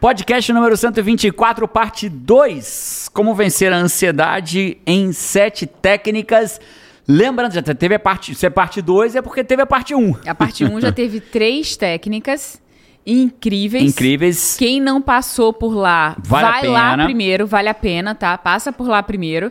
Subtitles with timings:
[0.00, 3.10] Podcast número 124, parte 2.
[3.12, 6.60] Como vencer a ansiedade em sete técnicas.
[7.06, 8.32] Lembrando, já teve a parte.
[8.32, 9.98] Se é parte 2, é porque teve a parte 1.
[9.98, 10.14] Um.
[10.24, 12.62] A parte 1 um já teve três técnicas
[13.04, 13.90] incríveis.
[13.90, 14.56] Incríveis.
[14.56, 18.36] Quem não passou por lá, Vale vai lá primeiro, vale a pena, tá?
[18.36, 19.50] Passa por lá primeiro.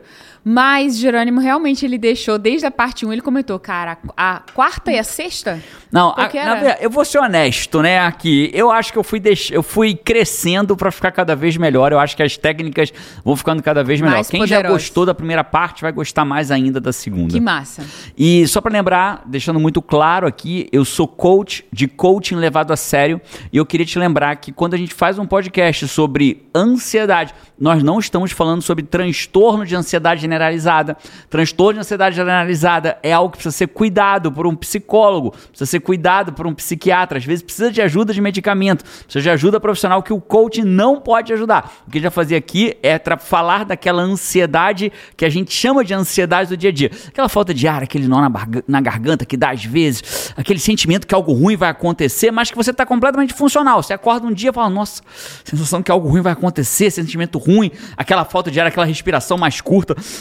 [0.49, 4.97] Mas Jerônimo realmente ele deixou, desde a parte 1, ele comentou, cara, a quarta e
[4.97, 5.61] a sexta?
[5.91, 8.49] Não, a, na verdade, eu vou ser honesto, né, aqui.
[8.53, 9.51] Eu acho que eu fui, deix...
[9.51, 11.91] eu fui crescendo para ficar cada vez melhor.
[11.91, 12.93] Eu acho que as técnicas
[13.25, 14.15] vão ficando cada vez melhor.
[14.15, 14.63] Mais Quem poderosos.
[14.63, 17.33] já gostou da primeira parte vai gostar mais ainda da segunda.
[17.33, 17.85] Que massa.
[18.17, 22.77] E só para lembrar, deixando muito claro aqui, eu sou coach de coaching levado a
[22.77, 23.19] sério.
[23.51, 27.83] E eu queria te lembrar que quando a gente faz um podcast sobre ansiedade, nós
[27.83, 30.97] não estamos falando sobre transtorno de ansiedade generalizada.
[31.29, 35.79] Transtorno de ansiedade generalizada é algo que precisa ser cuidado por um psicólogo, precisa ser
[35.79, 40.01] cuidado por um psiquiatra, às vezes precisa de ajuda de medicamento, precisa de ajuda profissional
[40.01, 41.71] que o coach não pode ajudar.
[41.87, 45.93] O que a gente fazer aqui é falar daquela ansiedade que a gente chama de
[45.93, 46.91] ansiedade do dia a dia.
[47.07, 48.31] Aquela falta de ar, aquele nó na,
[48.67, 52.57] na garganta que dá às vezes, aquele sentimento que algo ruim vai acontecer, mas que
[52.57, 53.81] você está completamente funcional.
[53.81, 55.01] Você acorda um dia e fala, nossa,
[55.43, 59.61] sensação que algo ruim vai acontecer, sentimento ruim, aquela falta de ar, aquela respiração mais
[59.61, 59.95] curta,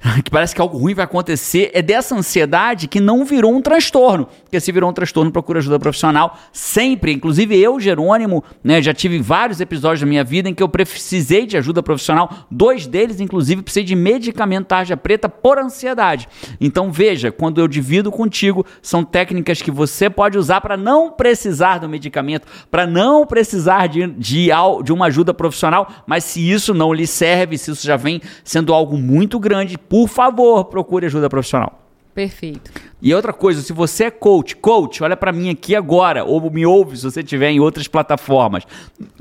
[0.24, 4.28] que parece que algo ruim vai acontecer, é dessa ansiedade que não virou um transtorno.
[4.42, 7.12] Porque se virou um transtorno, procura ajuda profissional sempre.
[7.12, 11.46] Inclusive eu, Jerônimo, né, já tive vários episódios da minha vida em que eu precisei
[11.46, 12.46] de ajuda profissional.
[12.50, 16.28] Dois deles, inclusive, precisei de medicamento tarja preta por ansiedade.
[16.60, 21.78] Então veja, quando eu divido contigo, são técnicas que você pode usar para não precisar
[21.78, 24.48] do medicamento, para não precisar de, de,
[24.84, 28.72] de uma ajuda profissional, mas se isso não lhe serve, se isso já vem sendo
[28.72, 31.80] algo muito grande, por favor, procure ajuda profissional.
[32.14, 32.70] Perfeito.
[33.02, 36.64] E outra coisa, se você é coach, coach, olha para mim aqui agora, ou me
[36.64, 38.64] ouve se você estiver em outras plataformas.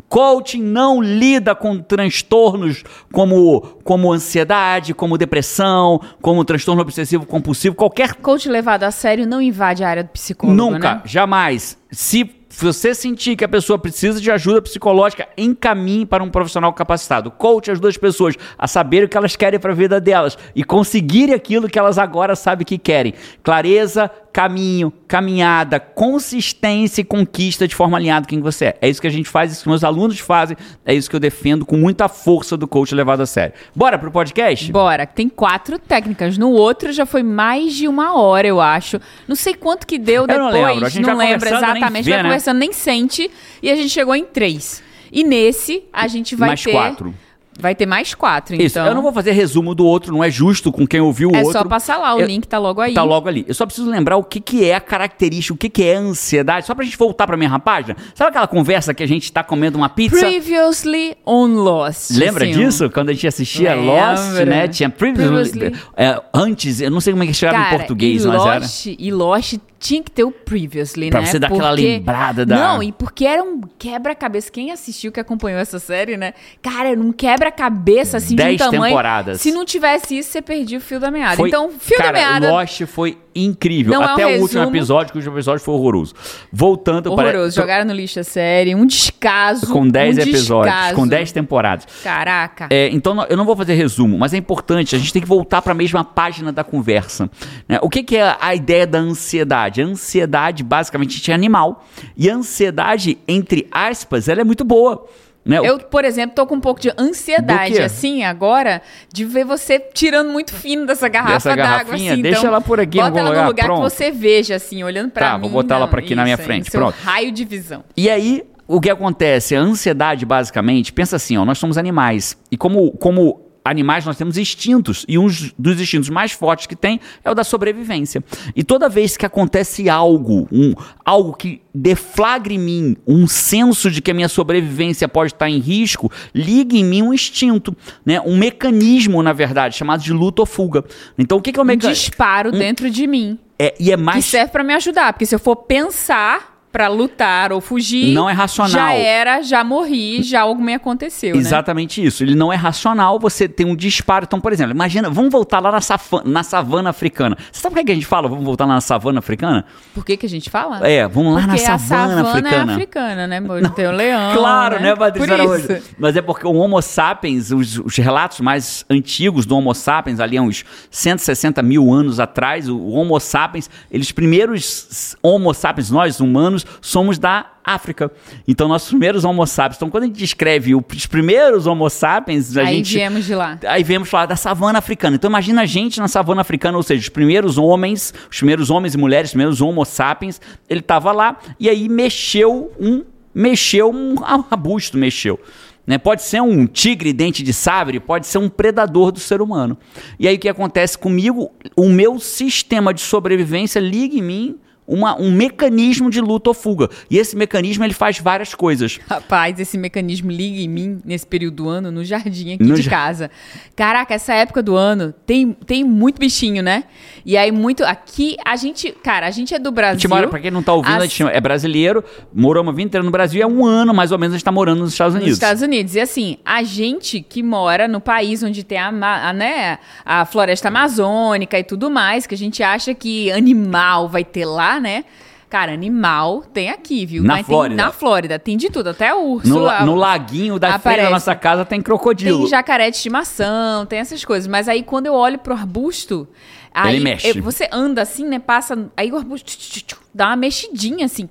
[0.07, 8.13] Coaching não lida com transtornos como, como ansiedade, como depressão, como transtorno obsessivo compulsivo, qualquer.
[8.15, 10.55] Coach levado a sério não invade a área do psicólogo.
[10.55, 11.02] Nunca, né?
[11.05, 11.77] jamais.
[11.91, 16.73] Se se você sentir que a pessoa precisa de ajuda psicológica, encaminhe para um profissional
[16.73, 17.30] capacitado.
[17.30, 20.64] Coach as duas pessoas a saber o que elas querem para a vida delas e
[20.64, 23.14] conseguirem aquilo que elas agora sabem que querem.
[23.43, 24.09] Clareza,
[24.39, 28.77] caminho, caminhada, consistência e conquista de forma alinhada com quem você é.
[28.83, 30.55] É isso que a gente faz, isso que meus alunos fazem,
[30.86, 33.54] é isso que eu defendo com muita força do coach levado a sério.
[33.76, 34.72] Bora pro podcast?
[34.72, 35.05] Bora.
[35.05, 36.38] Tem quatro técnicas.
[36.38, 38.98] No outro já foi mais de uma hora, eu acho.
[39.27, 40.38] Não sei quanto que deu depois.
[40.38, 42.06] Eu não lembro, a gente não vai lembro exatamente.
[42.06, 42.30] Vê, vai né?
[42.30, 43.30] conversando, nem sente.
[43.61, 44.82] E a gente chegou em três.
[45.11, 46.71] E nesse, a gente vai Mais ter...
[46.71, 47.14] quatro.
[47.59, 48.87] Vai ter mais quatro, Isso, então.
[48.87, 51.39] eu não vou fazer resumo do outro, não é justo com quem ouviu o É
[51.43, 51.53] outro.
[51.53, 52.93] só passar lá, o Eu- link tá logo aí.
[52.93, 53.43] Tá logo ali.
[53.47, 55.99] Eu só preciso lembrar o que, que é a característica, o que, que é a
[55.99, 57.97] ansiedade, só pra gente voltar pra minha página.
[58.15, 60.20] Sabe aquela conversa que a gente tá comendo uma pizza?
[60.20, 62.11] Previously on Lost.
[62.11, 62.89] Lembra assim, disso?
[62.89, 63.87] Quando a gente assistia Lembro.
[63.93, 64.67] Lost, né?
[64.67, 65.59] Tinha previously.
[65.59, 65.83] Previously.
[65.97, 68.59] é, antes, eu não sei como é que chegava Cara, em português, mas era.
[68.59, 71.25] Lost, E Lost tinha que ter o Previously, Pra né?
[71.27, 74.51] você dar aquela lembrada da- Não, e porque era um quebra-cabeça.
[74.51, 76.33] Quem assistiu, que acompanhou essa série, né?
[76.61, 78.83] Cara, era um quebra-cabeça, assim, de um Dez tamanho...
[78.83, 79.41] temporadas.
[79.41, 81.37] Se não tivesse isso, você perdia o fio da meada.
[81.37, 82.51] Foi- então, fio cara, da meada...
[82.51, 83.93] Lost foi incrível.
[83.93, 84.75] Não é um Até o último resumo.
[84.75, 86.13] episódio, que o último episódio foi horroroso.
[86.51, 87.29] Voltando para.
[87.29, 87.55] Horroroso.
[87.55, 88.75] Jogaram no lixo a série.
[88.75, 89.67] Um descaso.
[89.71, 90.95] Com 10 um episódios, descaso.
[90.95, 91.85] com 10 temporadas.
[92.03, 92.67] Caraca.
[92.71, 95.61] É, então eu não vou fazer resumo, mas é importante, a gente tem que voltar
[95.61, 97.29] para a mesma página da conversa.
[97.67, 97.79] né?
[97.81, 99.68] O que, que é a ideia da ansiedade?
[99.81, 101.85] A ansiedade, basicamente, é animal.
[102.15, 105.05] E a ansiedade, entre aspas, ela é muito boa.
[105.45, 105.57] Né?
[105.63, 108.81] Eu, por exemplo, tô com um pouco de ansiedade, assim, agora,
[109.11, 112.21] de ver você tirando muito fino dessa garrafa d'água, assim.
[112.21, 113.83] Deixa então, ela por aqui Bota ela lugar, no lugar pronto.
[113.83, 115.43] que você veja, assim, olhando pra Tá, mim.
[115.43, 116.95] vou botar ela não, pra aqui na minha isso, frente, pronto.
[117.03, 117.83] raio de visão.
[117.95, 119.55] E aí, o que acontece?
[119.55, 122.37] A ansiedade, basicamente, pensa assim, ó, nós somos animais.
[122.52, 125.05] E como, como animais, nós temos instintos.
[125.07, 128.24] E um dos instintos mais fortes que tem é o da sobrevivência.
[128.56, 130.73] E toda vez que acontece algo, um,
[131.05, 135.59] algo que deflagre em mim um senso de que a minha sobrevivência pode estar em
[135.59, 138.19] risco, liga em mim um instinto, né?
[138.21, 140.83] um mecanismo, na verdade, chamado de luta ou fuga.
[141.17, 142.03] Então, o que, que é o Um mecanismo?
[142.03, 143.38] disparo dentro de mim.
[143.57, 145.13] É, e é Que mais serve pra me ajudar.
[145.13, 148.13] Porque se eu for pensar pra lutar ou fugir.
[148.13, 148.71] Não é racional.
[148.71, 151.33] Já era, já morri, já algo me aconteceu.
[151.36, 151.42] né?
[151.42, 152.24] Exatamente isso.
[152.24, 154.25] Ele não é racional, você tem um disparo.
[154.25, 157.36] Então, por exemplo, imagina, vamos voltar lá na, safa- na savana africana.
[157.51, 159.66] Você sabe por que a gente fala, vamos voltar lá na savana africana?
[159.94, 160.88] Por que, que a gente fala?
[160.88, 162.71] É, vamos lá Porque na savana, savana africana.
[162.71, 163.38] é africana, né?
[163.38, 163.69] amor?
[163.75, 164.33] Tem o leão.
[164.36, 165.74] Claro, né, Patrícia Araújo?
[165.74, 165.94] isso.
[165.98, 170.38] Mas é porque o Homo sapiens, os, os relatos mais antigos do Homo sapiens, ali
[170.38, 176.58] há uns 160 mil anos atrás, o Homo sapiens, eles primeiros Homo sapiens, nós humanos,
[176.81, 178.11] somos da África.
[178.47, 179.77] Então, nossos primeiros Homo sapiens.
[179.77, 182.94] Então, quando a gente descreve os primeiros Homo sapiens, a Aí gente.
[182.95, 183.59] viemos de lá.
[183.67, 185.15] Aí viemos falar da savana africana.
[185.15, 188.94] Então imagina a gente na savana africana, ou seja, os primeiros homens, os primeiros homens
[188.94, 193.03] e mulheres, os primeiros homo sapiens, ele estava lá e aí mexeu um,
[193.33, 195.39] mexeu um arbusto, mexeu.
[195.85, 195.97] Né?
[195.97, 199.77] Pode ser um tigre dente de sabre, pode ser um predador do ser humano.
[200.19, 201.51] E aí o que acontece comigo?
[201.75, 204.59] O meu sistema de sobrevivência liga em mim
[204.89, 206.89] uma, um mecanismo de luta ou fuga.
[207.09, 209.00] E esse mecanismo ele faz várias coisas.
[209.07, 212.89] Rapaz, esse mecanismo liga em mim nesse período do ano no jardim aqui No de
[212.89, 213.30] casa.
[213.75, 216.86] Caraca, essa época do ano tem, tem muito bichinho, né?
[217.25, 217.83] E aí, muito.
[217.83, 218.91] Aqui, a gente.
[219.03, 220.00] Cara, a gente é do A Brasil.
[220.00, 222.03] gente mora, pra quem não tá ouvindo, a gente é brasileiro,
[222.33, 224.45] morou uma vida inteira no Brasil e é um ano mais ou menos a gente
[224.45, 225.38] tá morando nos Estados Nos Unidos.
[225.38, 225.95] Estados Unidos.
[225.95, 230.69] E assim, a gente que mora no país onde tem a, a, né, a floresta
[230.69, 235.03] amazônica e tudo mais, que a gente acha que animal vai ter lá, né?
[235.49, 237.23] Cara, animal tem aqui, viu?
[237.23, 237.75] Na Mas Flórida.
[237.75, 238.37] Tem, na Flórida.
[238.39, 239.49] Tem de tudo, até urso.
[239.49, 242.37] No, no laguinho da frente da nossa casa tem crocodilo.
[242.41, 244.47] Tem jacaré de estimação, tem essas coisas.
[244.47, 246.27] Mas aí quando eu olho pro arbusto,
[246.71, 247.41] aí Ele mexe.
[247.41, 248.37] você anda assim, né?
[248.37, 248.91] Passa.
[248.95, 251.27] Aí o arbusto dá uma mexidinha assim.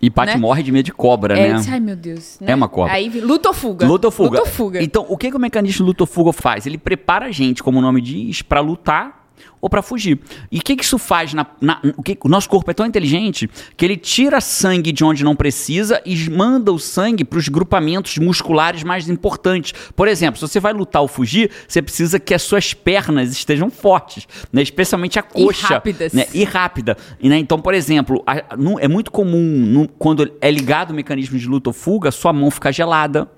[0.00, 0.38] E Paty né?
[0.38, 1.54] morre de medo de cobra, É, né?
[1.58, 2.38] disse, ai meu Deus.
[2.40, 2.52] né?
[2.52, 2.94] É uma cobra.
[2.94, 3.86] Aí luta ou fuga?
[3.86, 4.38] Luta ou fuga.
[4.38, 4.82] Luta ou fuga.
[4.82, 6.64] Então, o que, que o mecanismo luta ou fuga faz?
[6.66, 9.19] Ele prepara a gente, como o nome diz, pra lutar
[9.60, 10.18] ou pra fugir.
[10.50, 11.34] E o que, que isso faz?
[11.34, 15.04] Na, na- o, que, o nosso corpo é tão inteligente que ele tira sangue de
[15.04, 19.72] onde não precisa e manda o sangue para os grupamentos musculares mais importantes.
[19.94, 23.70] Por exemplo, se você vai lutar ou fugir, você precisa que as suas pernas estejam
[23.70, 24.62] fortes, né?
[24.62, 25.66] especialmente a E coxa.
[25.74, 26.12] rápidas.
[26.12, 26.26] né?
[26.32, 26.96] e rápida.
[27.20, 30.94] E, né, Então, por exemplo, a- nu- é muito comum nu- quando é ligado o
[30.94, 33.28] mecanismo de luta ou fuga, sua mão ficar gelada,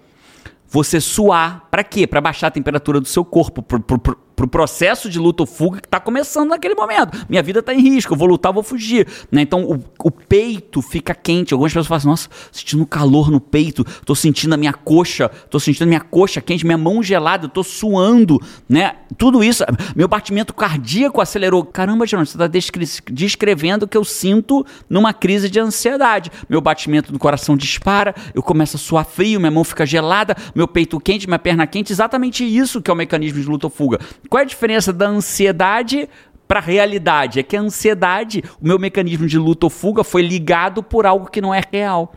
[0.68, 1.66] você suar.
[1.70, 2.06] Pra quê?
[2.06, 5.46] Pra baixar a temperatura do seu corpo, pro, pro- pro- pro processo de luta ou
[5.46, 7.26] fuga que tá começando naquele momento.
[7.28, 9.06] Minha vida tá em risco, eu vou lutar, eu vou fugir.
[9.30, 9.42] né?
[9.42, 11.52] Então, o, o peito fica quente.
[11.52, 15.58] Algumas pessoas falam assim, nossa, sentindo calor no peito, tô sentindo a minha coxa, tô
[15.60, 18.96] sentindo a minha coxa quente, minha mão gelada, eu tô suando, né?
[19.18, 19.62] Tudo isso,
[19.94, 21.64] meu batimento cardíaco acelerou.
[21.64, 26.30] Caramba, Jonathan, você tá descre- descrevendo o que eu sinto numa crise de ansiedade.
[26.48, 30.66] Meu batimento do coração dispara, eu começo a suar frio, minha mão fica gelada, meu
[30.66, 31.92] peito quente, minha perna quente.
[31.92, 33.98] Exatamente isso que é o mecanismo de luta ou fuga.
[34.28, 36.08] Qual é a diferença da ansiedade
[36.46, 37.40] para a realidade?
[37.40, 41.30] É que a ansiedade, o meu mecanismo de luta ou fuga foi ligado por algo
[41.30, 42.12] que não é real.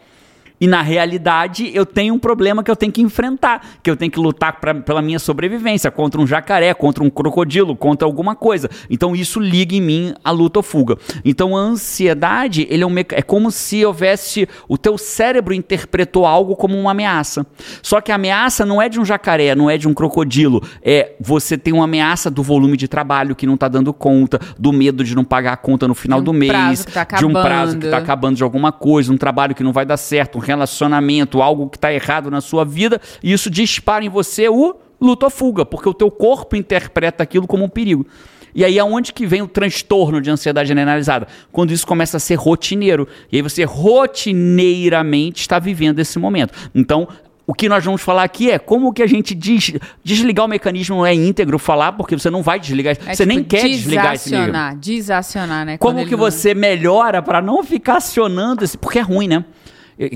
[0.60, 4.12] E na realidade, eu tenho um problema que eu tenho que enfrentar, que eu tenho
[4.12, 8.70] que lutar pra, pela minha sobrevivência, contra um jacaré, contra um crocodilo, contra alguma coisa.
[8.90, 10.98] Então isso liga em mim a luta ou fuga.
[11.24, 16.26] Então a ansiedade, ele é, um meca- é como se houvesse o teu cérebro interpretou
[16.26, 17.46] algo como uma ameaça.
[17.82, 21.14] Só que a ameaça não é de um jacaré, não é de um crocodilo, é
[21.20, 25.04] você tem uma ameaça do volume de trabalho que não tá dando conta, do medo
[25.04, 27.88] de não pagar a conta no final um do mês, tá de um prazo que
[27.88, 28.04] tá acabando.
[28.06, 31.78] acabando de alguma coisa, um trabalho que não vai dar certo, um relacionamento, algo que
[31.78, 35.90] está errado na sua vida, e isso dispara em você o luta ou fuga, porque
[35.90, 38.06] o teu corpo interpreta aquilo como um perigo.
[38.54, 41.28] E aí aonde que vem o transtorno de ansiedade generalizada?
[41.52, 43.06] Quando isso começa a ser rotineiro.
[43.30, 46.54] E aí você rotineiramente está vivendo esse momento.
[46.74, 47.08] Então,
[47.48, 50.96] o que nós vamos falar aqui é como que a gente diz, desligar o mecanismo
[50.96, 52.96] não é íntegro falar, porque você não vai desligar.
[53.06, 54.54] É, você tipo, nem quer desligar esse mecanismo.
[54.54, 55.78] Desacionar, desacionar, né?
[55.78, 58.78] Como que não- você melhora para não ficar acionando esse.
[58.78, 59.44] Porque é ruim, né?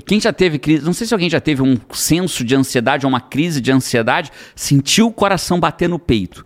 [0.06, 3.10] Quem já teve crise, não sei se alguém já teve um senso de ansiedade ou
[3.10, 6.46] uma crise de ansiedade, sentiu o coração bater no peito.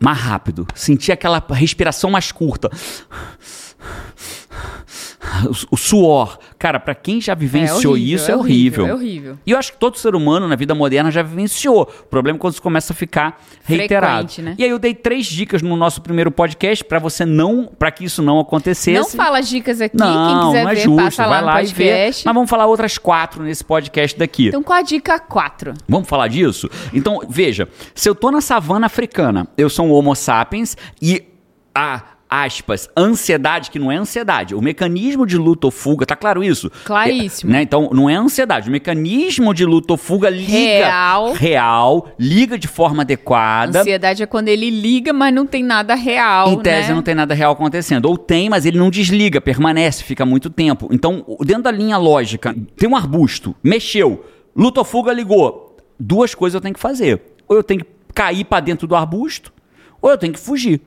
[0.00, 2.70] Mais rápido, sentir aquela respiração mais curta.
[5.44, 6.38] O, o suor.
[6.60, 8.84] Cara, para quem já vivenciou horrível, isso, é é horrível.
[8.84, 9.38] horrível, é horrível.
[9.46, 11.90] E eu acho que todo ser humano na vida moderna já vivenciou.
[12.02, 14.28] O problema é quando isso começa a ficar reiterado.
[14.28, 14.54] Frequente, né?
[14.58, 18.04] E aí eu dei três dicas no nosso primeiro podcast para você não, para que
[18.04, 18.92] isso não acontecesse.
[18.92, 20.06] Não fala as dicas aqui, Não,
[20.42, 21.02] quem quiser não é ver, justo.
[21.02, 21.72] passa lá Vai lá e vê.
[21.86, 22.26] podcast.
[22.26, 24.48] Mas vamos falar outras quatro nesse podcast daqui.
[24.48, 25.72] Então, qual a dica 4?
[25.88, 26.68] Vamos falar disso?
[26.92, 31.24] Então, veja, se eu tô na savana africana, eu sou um homo sapiens e
[31.74, 34.54] a aspas, ansiedade, que não é ansiedade.
[34.54, 36.70] O mecanismo de luta ou fuga, tá claro isso?
[36.84, 37.50] Claríssimo.
[37.50, 37.62] É, né?
[37.62, 38.68] Então, não é ansiedade.
[38.68, 40.52] O mecanismo de luta ou fuga liga.
[40.52, 41.32] Real.
[41.32, 43.80] Real, liga de forma adequada.
[43.80, 46.94] Ansiedade é quando ele liga, mas não tem nada real, Em tese né?
[46.94, 48.06] não tem nada real acontecendo.
[48.06, 50.88] Ou tem, mas ele não desliga, permanece, fica muito tempo.
[50.92, 55.76] Então, dentro da linha lógica, tem um arbusto, mexeu, luta ou fuga ligou.
[55.98, 57.20] Duas coisas eu tenho que fazer.
[57.48, 59.52] Ou eu tenho que cair para dentro do arbusto,
[60.00, 60.80] ou eu tenho que fugir.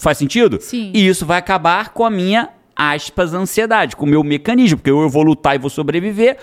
[0.00, 0.58] Faz sentido?
[0.60, 0.90] Sim.
[0.94, 5.08] E isso vai acabar com a minha, aspas, ansiedade, com o meu mecanismo, porque eu
[5.08, 6.36] vou lutar e vou sobreviver.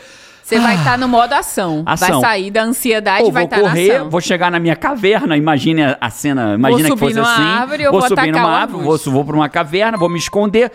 [0.43, 1.83] Você vai estar no modo ação.
[1.85, 2.21] Ação.
[2.21, 4.09] Vai sair da ansiedade e vai vou estar na correr, ação.
[4.09, 7.43] vou chegar na minha caverna, imagine a- cena, imagina que subir fosse numa assim.
[7.43, 9.11] árvore ou vou vou subir numa árvore, vou, arbusto.
[9.11, 10.71] vou pra uma caverna, vou me esconder.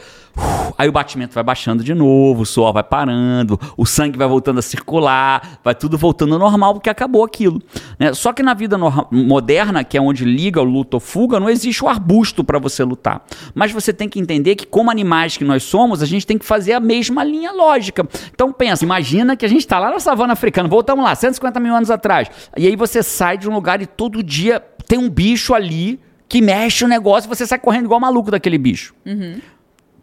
[0.78, 4.58] Aí o batimento vai baixando de novo, o suor vai parando, o sangue vai voltando
[4.58, 7.60] a circular, vai tudo voltando ao normal porque acabou aquilo.
[7.98, 8.12] né?
[8.14, 8.76] Só que na vida
[9.10, 12.82] moderna, que é onde liga o luta ou fuga, não existe o arbusto para você
[12.82, 13.24] lutar.
[13.54, 16.44] Mas você tem que entender que, como animais que nós somos, a gente tem que
[16.44, 18.08] fazer a mesma linha lógica.
[18.34, 21.74] Então pensa, imagina que a gente está lá na savana africana, voltamos lá, 150 mil
[21.74, 22.28] anos atrás.
[22.56, 26.40] E aí você sai de um lugar e todo dia tem um bicho ali que
[26.40, 28.94] mexe o negócio e você sai correndo igual maluco daquele bicho.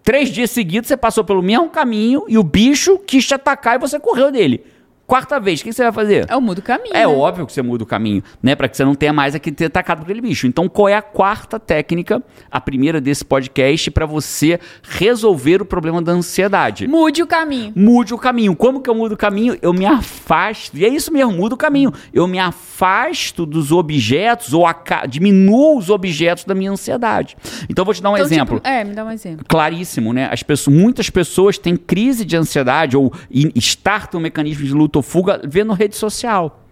[0.09, 3.79] Três dias seguidos você passou pelo mesmo caminho e o bicho quis te atacar e
[3.79, 4.65] você correu dele.
[5.09, 6.27] Quarta vez, o que você vai fazer?
[6.29, 6.93] É o mudo caminho.
[6.93, 7.07] É né?
[7.07, 8.55] óbvio que você muda o caminho, né?
[8.55, 10.45] Pra que você não tenha mais aqui ter atacado por aquele bicho.
[10.45, 15.99] Então, qual é a quarta técnica, a primeira desse podcast, pra você resolver o problema
[15.99, 16.87] da ansiedade?
[16.87, 17.73] Mude o caminho.
[17.75, 18.55] Mude o caminho.
[18.55, 19.57] Como que eu mudo o caminho?
[19.63, 20.77] Eu me afasto.
[20.77, 21.91] E é isso mesmo, mudo o caminho.
[22.13, 27.35] Eu me afasto dos objetos ou aca- diminuo os objetos da minha ansiedade.
[27.67, 29.43] Então, eu vou te dar um Então, exemplo tipo, é, me dá um exemplo.
[29.47, 30.29] claríssimo, né?
[30.31, 33.11] As pessoas, muitas pessoas têm crise de ansiedade ou
[33.55, 36.63] startam um mecanismo de luta ou fuga vendo rede social.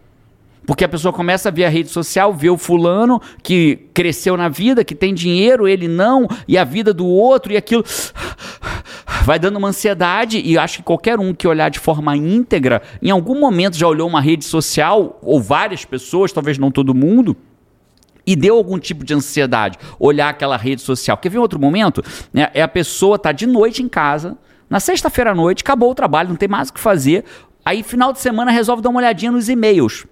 [0.68, 4.50] Porque a pessoa começa a ver a rede social, vê o fulano que cresceu na
[4.50, 7.86] vida, que tem dinheiro, ele não, e a vida do outro, e aquilo
[9.24, 10.42] vai dando uma ansiedade.
[10.44, 14.10] E acho que qualquer um que olhar de forma íntegra, em algum momento já olhou
[14.10, 17.38] uma rede social, ou várias pessoas, talvez não todo mundo,
[18.26, 21.18] e deu algum tipo de ansiedade olhar aquela rede social.
[21.18, 22.04] Quer ver outro momento?
[22.34, 22.52] Né?
[22.54, 24.38] É a pessoa tá de noite em casa,
[24.70, 27.24] na sexta-feira à noite, acabou o trabalho, não tem mais o que fazer.
[27.68, 30.06] Aí, final de semana, resolve dar uma olhadinha nos e-mails.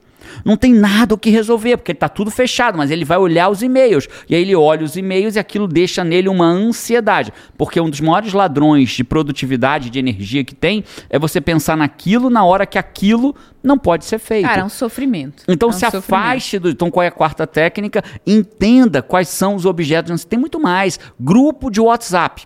[0.44, 3.62] Não tem nada o que resolver, porque tá tudo fechado, mas ele vai olhar os
[3.62, 4.10] e-mails.
[4.28, 7.32] E aí ele olha os e-mails e aquilo deixa nele uma ansiedade.
[7.58, 12.30] Porque um dos maiores ladrões de produtividade, de energia que tem, é você pensar naquilo
[12.30, 13.34] na hora que aquilo
[13.64, 14.46] não pode ser feito.
[14.50, 15.44] Cara, é um sofrimento.
[15.48, 16.04] Então É um se sofrimento.
[16.26, 16.70] afaste do.
[16.70, 18.04] Então, qual é a quarta técnica?
[18.28, 20.26] Entenda quais são os objetos.
[20.26, 21.00] Tem muito mais.
[21.18, 22.46] Grupo de WhatsApp.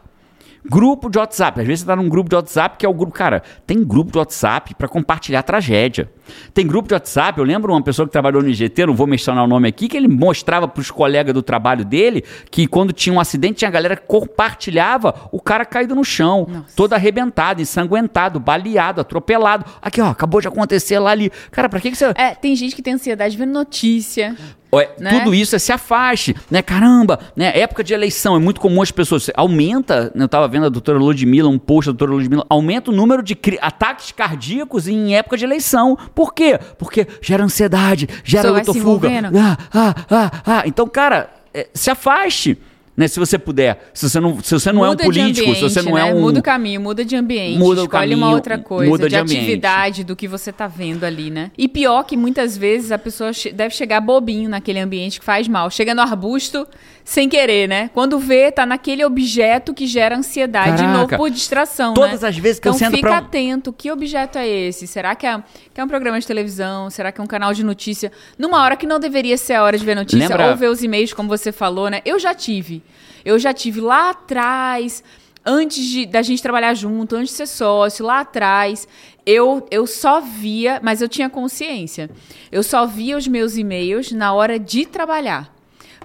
[0.68, 1.62] Grupo de WhatsApp.
[1.62, 3.14] Às vezes você tá num grupo de WhatsApp que é o grupo.
[3.14, 6.10] Cara, tem grupo de WhatsApp para compartilhar tragédia.
[6.54, 7.40] Tem grupo de WhatsApp.
[7.40, 9.98] Eu lembro uma pessoa que trabalhou no IGT, não vou mencionar o nome aqui, que
[9.98, 13.96] ele mostrava pros colegas do trabalho dele que quando tinha um acidente, tinha a galera
[13.96, 16.76] que compartilhava o cara caído no chão, Nossa.
[16.76, 19.66] todo arrebentado, ensanguentado, baleado, atropelado.
[19.82, 21.32] Aqui, ó, acabou de acontecer lá ali.
[21.52, 22.12] Cara, pra que, que você.
[22.16, 24.36] É, tem gente que tem ansiedade vendo notícia.
[24.72, 25.20] Ué, né?
[25.20, 26.62] Tudo isso é se afaste, né?
[26.62, 27.58] Caramba, né?
[27.58, 29.30] Época de eleição, é muito comum as pessoas.
[29.36, 30.24] Aumenta, né?
[30.24, 33.38] eu tava vendo a doutora Ludmilla, um post da doutora Ludmilla, aumenta o número de
[33.62, 35.98] ataques cardíacos em época de eleição.
[36.14, 36.60] Por quê?
[36.78, 39.08] Porque gera ansiedade, gera Pessoa vai luta se fuga.
[39.10, 39.38] envolvendo.
[39.38, 40.64] Ah, ah, ah, ah.
[40.66, 42.58] Então, cara, é, se afaste.
[43.00, 45.56] Né, se você puder, se você não, se você não é um político, de ambiente,
[45.56, 46.02] se você não né?
[46.10, 47.58] é um Muda o caminho, muda de ambiente.
[47.58, 50.68] Muda o escolhe uma caminho, outra coisa, muda de, de atividade do que você tá
[50.68, 51.50] vendo ali, né?
[51.58, 55.70] E pior que muitas vezes a pessoa deve chegar bobinho naquele ambiente que faz mal.
[55.72, 56.68] Chega no arbusto
[57.06, 57.90] sem querer, né?
[57.94, 60.98] Quando vê, tá naquele objeto que gera ansiedade de Caraca.
[60.98, 62.28] novo por distração, Todas né?
[62.28, 64.86] as vezes que eu então sento fica pra- atento, que objeto é esse?
[64.86, 65.42] Será que é,
[65.74, 66.90] que é um programa de televisão?
[66.90, 68.12] Será que é um canal de notícia?
[68.38, 70.84] Numa hora que não deveria ser a hora de ver notícia Lembra- ou ver os
[70.84, 72.02] e-mails, como você falou, né?
[72.06, 72.84] Eu já tive.
[73.24, 75.04] Eu já tive lá atrás,
[75.46, 78.88] antes de, da gente trabalhar junto, antes de ser sócio, lá atrás,
[79.26, 82.10] eu, eu só via, mas eu tinha consciência.
[82.52, 85.54] Eu só via os meus e-mails na hora de trabalhar.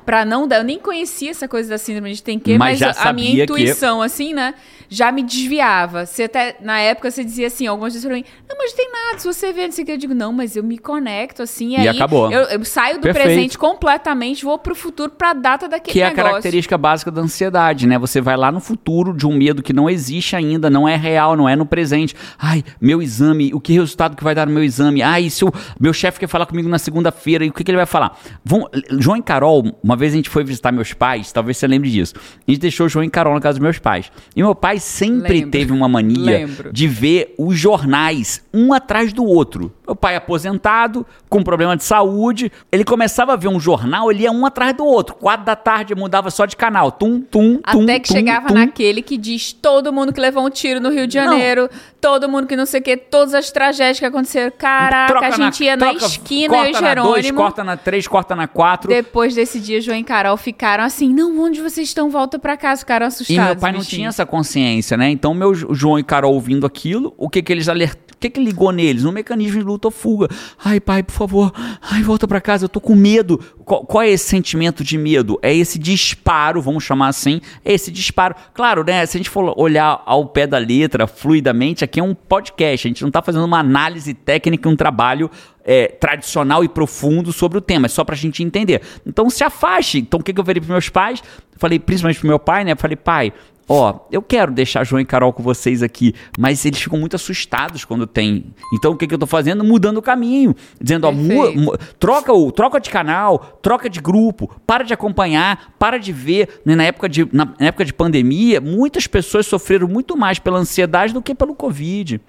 [0.04, 2.98] Pra não dar, eu nem conhecia essa coisa da síndrome de tem que, Mas mas,
[2.98, 4.54] a minha intuição, assim, né,
[4.94, 6.06] já me desviava.
[6.06, 8.90] Você até, na época, você dizia assim, algumas vezes pra mim, não, mas não tem
[8.90, 11.42] nada, se você vê, não sei o que, eu digo, não, mas eu me conecto,
[11.42, 12.30] assim, E aí acabou.
[12.30, 13.26] Eu, eu saio do Perfeito.
[13.26, 16.30] presente completamente, vou pro futuro, pra data daquele que é a negócio.
[16.30, 17.98] característica básica da ansiedade, né?
[17.98, 21.36] Você vai lá no futuro de um medo que não existe ainda, não é real,
[21.36, 22.14] não é no presente.
[22.38, 25.02] Ai, meu exame, o que resultado que vai dar no meu exame?
[25.02, 27.76] Ai, se o meu chefe quer falar comigo na segunda-feira, e o que, que ele
[27.76, 28.18] vai falar?
[28.44, 31.90] Vão, João e Carol, uma vez a gente foi visitar meus pais, talvez você lembre
[31.90, 32.14] disso.
[32.16, 34.10] A gente deixou João e Carol na casa dos meus pais.
[34.36, 35.50] E meu pai sempre Lembro.
[35.50, 36.72] teve uma mania Lembro.
[36.72, 39.72] de ver os jornais um atrás do outro.
[39.86, 44.32] Meu pai aposentado, com problema de saúde, ele começava a ver um jornal, ele ia
[44.32, 45.14] um atrás do outro.
[45.14, 46.90] Quatro da tarde mudava só de canal.
[46.90, 47.82] Tum, tum, tum.
[47.82, 48.54] Até que tum, chegava tum.
[48.54, 51.68] naquele que diz todo mundo que levou um tiro no Rio de Janeiro,
[52.00, 54.52] todo mundo que não sei o que, todas as tragédias que aconteceram.
[54.56, 57.36] Caraca, Troca a gente ia na troca- esquina corta e o na dois, Jerônimo.
[57.38, 58.88] corta na três, corta na quatro.
[58.88, 62.08] Depois desse dia, João e Carol ficaram assim: não, onde vocês estão?
[62.10, 62.80] Volta pra casa.
[62.80, 63.42] Ficaram assustados.
[63.42, 63.96] E meu pai não bichinhos.
[63.96, 65.10] tinha essa consciência, né?
[65.10, 68.04] Então, meu Jo- João e Carol ouvindo aquilo, o que que eles alertaram?
[68.24, 69.02] Que que ligou neles?
[69.02, 70.28] No mecanismo de luta ou fuga.
[70.64, 71.52] Ai, pai, por favor,
[71.82, 73.38] ai, volta para casa, eu tô com medo.
[73.66, 75.38] Qual, qual, é esse sentimento de medo?
[75.42, 78.34] É esse disparo, vamos chamar assim, é esse disparo.
[78.54, 82.14] Claro, né, se a gente for olhar ao pé da letra, fluidamente, aqui é um
[82.14, 85.30] podcast, a gente não tá fazendo uma análise técnica, um trabalho
[85.62, 88.80] é, tradicional e profundo sobre o tema, é só pra gente entender.
[89.06, 89.98] Então se afaste.
[89.98, 91.22] Então o que, que eu falei pros meus pais?
[91.56, 92.74] falei principalmente pro meu pai, né?
[92.74, 93.32] Falei, pai,
[93.68, 97.84] ó, eu quero deixar João e Carol com vocês aqui, mas eles ficam muito assustados
[97.84, 98.46] quando tem.
[98.72, 99.64] Então o que, que eu tô fazendo?
[99.64, 104.50] Mudando o caminho, dizendo, ó, mu, mu, troca o, troca de canal, troca de grupo,
[104.66, 106.60] para de acompanhar, para de ver.
[106.64, 110.58] Né, na, época de, na, na época de pandemia, muitas pessoas sofreram muito mais pela
[110.58, 112.20] ansiedade do que pelo Covid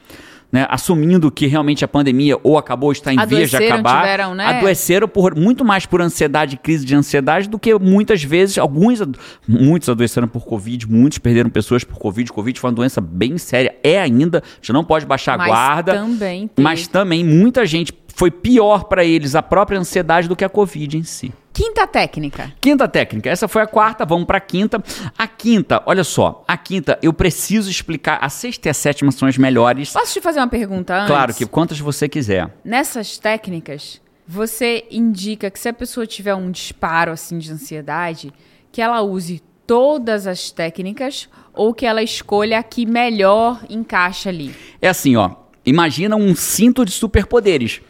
[0.56, 4.46] né, assumindo que realmente a pandemia ou acabou está em vias de acabar, tiveram, né?
[4.46, 9.02] adoeceram por, muito mais por ansiedade, crise de ansiedade, do que muitas vezes, alguns,
[9.46, 12.32] muitos adoeceram por Covid, muitos perderam pessoas por Covid.
[12.32, 15.52] Covid foi uma doença bem séria, é ainda, a gente não pode baixar mas a
[15.52, 15.94] guarda.
[15.96, 20.50] Também mas também muita gente foi pior para eles a própria ansiedade do que a
[20.50, 21.34] Covid em si.
[21.52, 22.54] Quinta técnica.
[22.62, 23.30] Quinta técnica.
[23.30, 24.82] Essa foi a quarta, vamos para a quinta.
[25.18, 28.18] A quinta, olha só, a quinta eu preciso explicar.
[28.22, 29.92] A sexta e a sétima são as melhores.
[29.92, 31.08] Posso te fazer uma pergunta antes?
[31.08, 32.50] Claro, que quantas você quiser.
[32.64, 38.32] Nessas técnicas, você indica que se a pessoa tiver um disparo assim de ansiedade,
[38.72, 44.56] que ela use todas as técnicas ou que ela escolha a que melhor encaixa ali?
[44.82, 45.32] É assim, ó.
[45.66, 47.82] Imagina um cinto de superpoderes.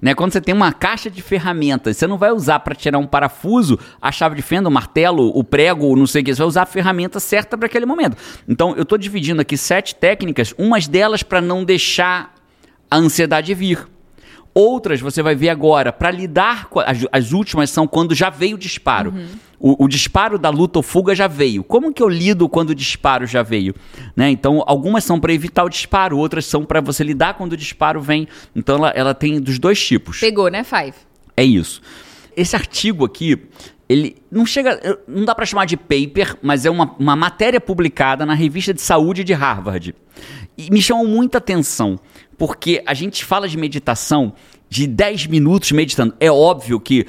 [0.00, 0.14] Né?
[0.14, 3.78] Quando você tem uma caixa de ferramentas, você não vai usar para tirar um parafuso,
[4.00, 6.62] a chave de fenda, o martelo, o prego, não sei o que, você vai usar
[6.62, 8.16] a ferramenta certa para aquele momento.
[8.48, 12.34] Então, eu estou dividindo aqui sete técnicas, umas delas para não deixar
[12.90, 13.86] a ansiedade vir.
[14.58, 16.80] Outras você vai ver agora, para lidar com.
[16.80, 19.10] As, as, últimas são quando já veio o disparo.
[19.10, 19.26] Uhum.
[19.60, 21.62] O, o, disparo da luta ou fuga já veio.
[21.62, 23.74] Como que eu lido quando o disparo já veio?
[24.16, 24.30] Né?
[24.30, 28.00] Então, algumas são para evitar o disparo, outras são para você lidar quando o disparo
[28.00, 28.26] vem.
[28.54, 30.20] Então, ela, ela tem dos dois tipos.
[30.20, 30.94] Pegou, né, Five?
[31.36, 31.82] É isso.
[32.34, 33.38] Esse artigo aqui,
[33.86, 34.80] ele não chega.
[35.06, 38.80] Não dá para chamar de paper, mas é uma, uma matéria publicada na revista de
[38.80, 39.94] saúde de Harvard.
[40.56, 42.00] E me chamou muita atenção
[42.36, 44.32] porque a gente fala de meditação
[44.68, 46.14] de 10 minutos meditando.
[46.20, 47.06] É óbvio que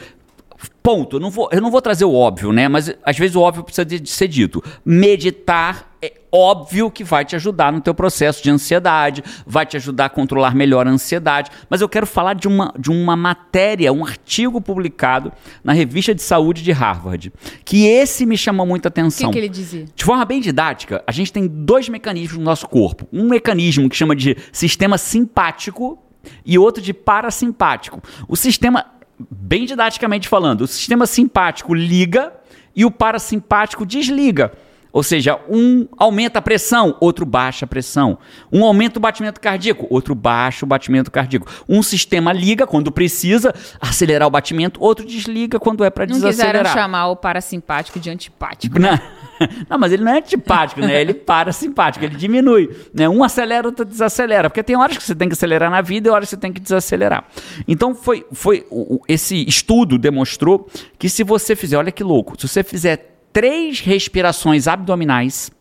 [0.82, 2.68] ponto, eu não vou, eu não vou trazer o óbvio, né?
[2.68, 4.64] Mas às vezes o óbvio precisa de ser dito.
[4.86, 10.06] Meditar é óbvio que vai te ajudar no teu processo de ansiedade, vai te ajudar
[10.06, 14.06] a controlar melhor a ansiedade, mas eu quero falar de uma, de uma matéria, um
[14.06, 15.32] artigo publicado
[15.63, 17.34] na revista de saúde de Harvard,
[17.65, 19.30] que esse me chamou muita atenção.
[19.30, 19.86] O que, que ele dizia?
[19.93, 23.08] De forma bem didática, a gente tem dois mecanismos no nosso corpo.
[23.12, 26.00] Um mecanismo que chama de sistema simpático
[26.46, 28.02] e outro de parasimpático.
[28.28, 28.86] O sistema,
[29.30, 32.34] bem didaticamente falando, o sistema simpático liga
[32.76, 34.52] e o parasimpático desliga.
[34.91, 38.17] Ou seja, um aumenta a pressão, outro baixa a pressão.
[38.52, 41.47] Um aumenta o batimento cardíaco, outro baixa o batimento cardíaco.
[41.67, 46.54] Um sistema liga quando precisa acelerar o batimento, outro desliga quando é para desacelerar.
[46.54, 48.80] Não quiseram chamar o parasimpático de antipático.
[48.80, 49.00] Não.
[49.69, 51.00] Não, mas ele não é antipático, né?
[51.00, 52.76] Ele para simpático, ele diminui.
[52.93, 53.08] Né?
[53.08, 54.50] Um acelera, outro desacelera.
[54.50, 56.52] Porque tem horas que você tem que acelerar na vida e horas que você tem
[56.52, 57.23] que desacelerar.
[57.67, 58.65] Então, foi, foi
[59.08, 64.67] esse estudo demonstrou que se você fizer, olha que louco, se você fizer três respirações
[64.67, 65.52] abdominais,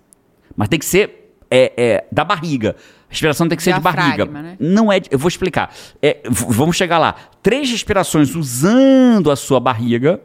[0.56, 2.74] mas tem que ser é, é, da barriga.
[3.02, 4.24] A respiração tem que ser de barriga.
[4.24, 4.56] Né?
[4.58, 4.98] Não é.
[5.10, 5.70] Eu vou explicar.
[6.00, 7.14] É, vamos chegar lá.
[7.42, 10.22] Três respirações usando a sua barriga.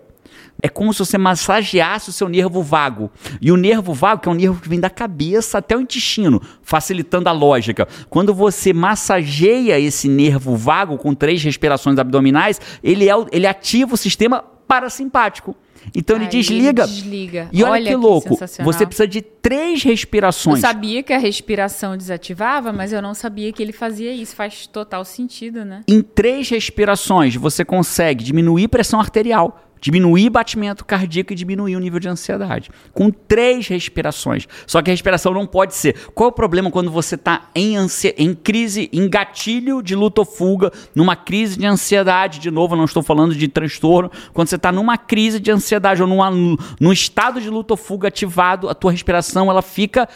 [0.61, 3.11] É como se você massageasse o seu nervo vago.
[3.41, 6.41] E o nervo vago, que é um nervo que vem da cabeça até o intestino,
[6.61, 7.85] facilitando a lógica.
[8.09, 13.97] Quando você massageia esse nervo vago com três respirações abdominais, ele, é, ele ativa o
[13.97, 15.53] sistema parasimpático.
[15.95, 16.83] Então ele desliga.
[16.83, 17.49] Ele desliga.
[17.51, 20.57] E olha, olha que louco, que você precisa de três respirações.
[20.57, 24.35] Eu sabia que a respiração desativava, mas eu não sabia que ele fazia isso.
[24.35, 25.81] Faz total sentido, né?
[25.87, 31.99] Em três respirações você consegue diminuir pressão arterial, diminuir batimento cardíaco e diminuir o nível
[31.99, 32.69] de ansiedade.
[32.93, 34.47] Com três respirações.
[34.67, 36.09] Só que a respiração não pode ser.
[36.13, 37.75] Qual é o problema quando você está em,
[38.17, 42.39] em crise, em gatilho de luta ou fuga, numa crise de ansiedade?
[42.39, 44.11] De novo, não estou falando de transtorno.
[44.31, 48.07] Quando você está numa crise de ansiedade ou numa, num estado de luta ou fuga
[48.09, 50.07] ativado, a tua respiração ela fica,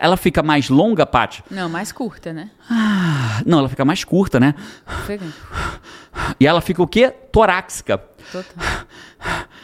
[0.00, 1.42] ela fica mais longa, Paty?
[1.50, 2.50] Não, mais curta, né?
[2.70, 4.54] Ah, não, ela fica mais curta, né?
[5.06, 5.24] Fica.
[6.38, 7.10] E ela fica o quê?
[7.32, 8.13] Torácica.
[8.32, 8.64] Total.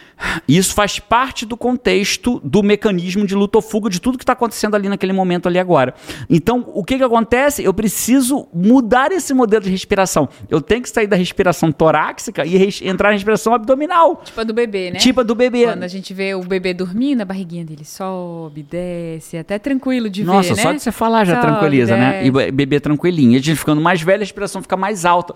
[0.46, 4.34] Isso faz parte do contexto do mecanismo de luta ou fuga, de tudo que está
[4.34, 5.94] acontecendo ali naquele momento ali agora.
[6.28, 7.64] Então, o que, que acontece?
[7.64, 10.28] Eu preciso mudar esse modelo de respiração.
[10.50, 14.20] Eu tenho que sair da respiração torácica e res- entrar na respiração abdominal.
[14.22, 14.98] Tipo a do bebê, né?
[14.98, 15.64] Tipo a do bebê.
[15.64, 20.10] Quando a gente vê o bebê dormindo, a barriguinha dele sobe, desce, é até tranquilo
[20.10, 20.62] de Nossa, ver, né?
[20.64, 22.12] só de você falar já Sobe, tranquiliza, né?
[22.18, 22.26] desce.
[22.26, 23.32] E be- bebê tranquilinho.
[23.32, 25.34] E a gente ficando mais velho, a respiração fica mais alta.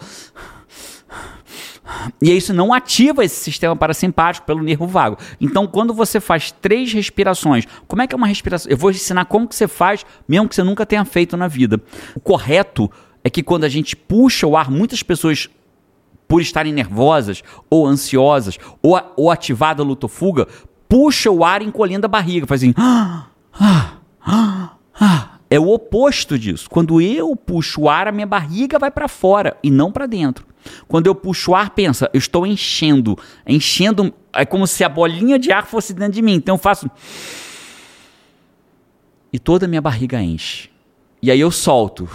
[2.21, 5.19] E isso não ativa esse sistema parasimpático pelo nervo vago.
[5.41, 8.71] Então, quando você faz três respirações, como é que é uma respiração?
[8.71, 11.81] Eu vou ensinar como que você faz, mesmo que você nunca tenha feito na vida.
[12.15, 12.91] O correto
[13.23, 15.49] é que quando a gente puxa o ar, muitas pessoas
[16.27, 20.49] por estarem nervosas ou ansiosas ou, ou ativada a luta ou fuga,
[20.89, 22.63] puxa o ar encolhendo a barriga, faz.
[22.77, 23.27] "Ah,
[23.61, 23.93] ah,
[24.25, 26.69] ah, ah." É o oposto disso.
[26.69, 30.45] Quando eu puxo o ar, a minha barriga vai para fora e não para dentro.
[30.89, 35.39] Quando eu puxo o ar, pensa, eu estou enchendo, enchendo, é como se a bolinha
[35.39, 36.35] de ar fosse dentro de mim.
[36.35, 36.91] Então eu faço
[39.35, 40.71] e toda a minha barriga enche.
[41.21, 42.09] E aí eu solto.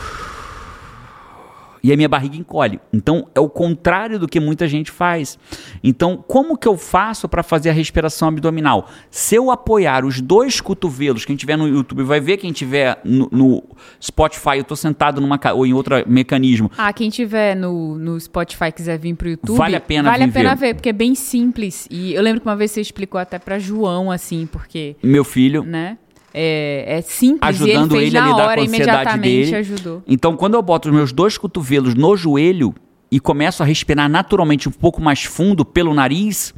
[1.84, 2.80] E a minha barriga encolhe.
[2.92, 5.38] Então é o contrário do que muita gente faz.
[5.84, 8.90] Então, como que eu faço para fazer a respiração abdominal?
[9.10, 13.30] Se eu apoiar os dois cotovelos, quem tiver no YouTube vai ver, quem tiver no,
[13.32, 13.64] no
[14.02, 16.70] Spotify, eu estou sentado numa ou em outro mecanismo.
[16.78, 20.24] Ah, quem tiver no, no Spotify e quiser vir pro YouTube, Vale a pena vale
[20.24, 20.68] a pena ver.
[20.68, 21.88] ver, porque é bem simples.
[21.90, 25.64] E eu lembro que uma vez você explicou até pra João, assim, porque, Meu filho,
[25.64, 25.98] né?
[26.34, 29.56] É, é simples ajudando ele ele, a lidar hora, com a ansiedade dele.
[29.56, 30.04] ajudou.
[30.08, 32.74] Então, quando eu boto os meus dois cotovelos no joelho
[33.12, 36.54] e começo a respirar naturalmente um pouco mais fundo pelo nariz,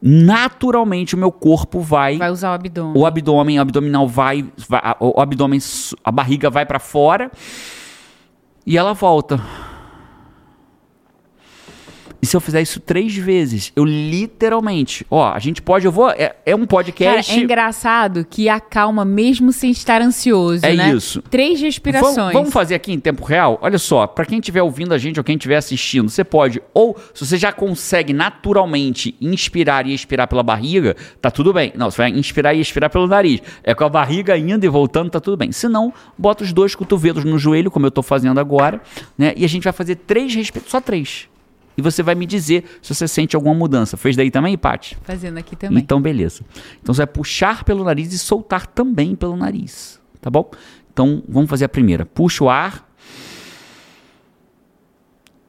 [0.00, 2.92] naturalmente o meu corpo vai, Vai usar o abdômen.
[3.02, 5.58] o abdômen, o abdominal vai, vai a- o abdômen,
[6.04, 7.30] a barriga vai para fora
[8.66, 9.40] e ela volta.
[12.20, 16.10] E se eu fizer isso três vezes, eu literalmente, ó, a gente pode, eu vou,
[16.10, 17.32] é, é um Cara, podcast.
[17.32, 20.92] é engraçado que acalma mesmo sem estar ansioso, É né?
[20.92, 21.22] isso.
[21.22, 22.16] Três respirações.
[22.16, 23.58] Vamos, vamos fazer aqui em tempo real?
[23.62, 26.96] Olha só, para quem estiver ouvindo a gente ou quem estiver assistindo, você pode, ou
[27.14, 31.72] se você já consegue naturalmente inspirar e expirar pela barriga, tá tudo bem.
[31.76, 33.40] Não, você vai inspirar e expirar pelo nariz.
[33.62, 35.52] É com a barriga indo e voltando, tá tudo bem.
[35.52, 38.80] Se não, bota os dois cotovelos no joelho, como eu tô fazendo agora,
[39.16, 39.32] né?
[39.36, 41.27] E a gente vai fazer três respirações, só três.
[41.78, 43.96] E você vai me dizer se você sente alguma mudança.
[43.96, 44.98] Fez daí também, Paty?
[45.02, 45.78] Fazendo aqui também.
[45.78, 46.44] Então, beleza.
[46.82, 50.00] Então, você vai puxar pelo nariz e soltar também pelo nariz.
[50.20, 50.50] Tá bom?
[50.92, 52.04] Então, vamos fazer a primeira.
[52.04, 52.84] Puxa o ar.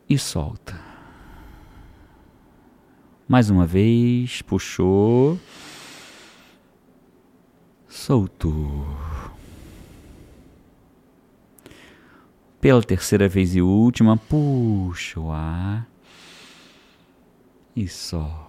[0.07, 0.79] E solta.
[3.27, 4.43] Mais uma vez.
[4.43, 5.39] Puxou.
[7.87, 8.87] Soltou.
[12.61, 15.89] Pela terceira vez e última, puxa o ar.
[17.75, 18.47] E só.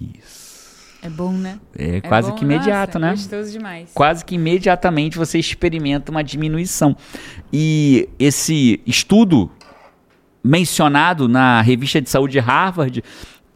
[0.00, 0.54] Isso.
[1.02, 1.60] É bom, né?
[1.76, 2.36] É, quase bom?
[2.36, 3.10] que imediato, Nossa, né?
[3.12, 3.90] Gostoso demais.
[3.92, 6.96] Quase que imediatamente você experimenta uma diminuição.
[7.52, 9.50] E esse estudo
[10.42, 13.02] mencionado na revista de saúde de Harvard,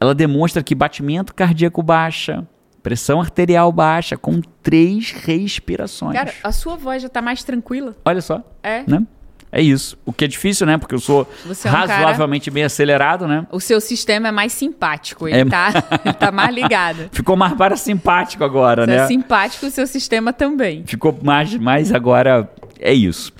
[0.00, 2.46] ela demonstra que batimento cardíaco baixa,
[2.82, 6.14] pressão arterial baixa, com três respirações.
[6.14, 7.96] Cara, a sua voz já tá mais tranquila.
[8.04, 8.84] Olha só, É.
[8.86, 9.06] né?
[9.50, 9.96] É isso.
[10.04, 10.76] O que é difícil, né?
[10.76, 13.46] Porque eu sou é um razoavelmente bem acelerado, né?
[13.50, 15.26] O seu sistema é mais simpático.
[15.26, 15.44] Ele, É.
[15.44, 15.72] tá,
[16.04, 17.08] ele tá mais ligado.
[17.12, 18.96] Ficou mais parasimpático agora, Você né?
[18.96, 20.84] é simpático, o seu sistema também.
[20.86, 22.50] Ficou mais, mais agora.
[22.78, 23.32] É isso.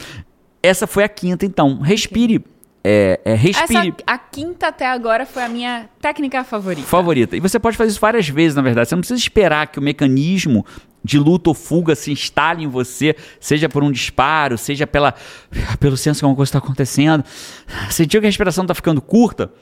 [0.63, 1.79] Essa foi a quinta, então.
[1.81, 2.45] Respire.
[2.83, 3.89] É, é, respire.
[3.89, 6.87] Essa, a quinta até agora foi a minha técnica favorita.
[6.87, 7.37] Favorita.
[7.37, 8.89] E você pode fazer isso várias vezes, na verdade.
[8.89, 10.65] Você não precisa esperar que o mecanismo
[11.03, 15.15] de luta ou fuga se instale em você, seja por um disparo, seja pela,
[15.79, 17.25] pelo senso que alguma coisa está acontecendo.
[17.91, 19.53] Sentiu que a respiração está ficando curta?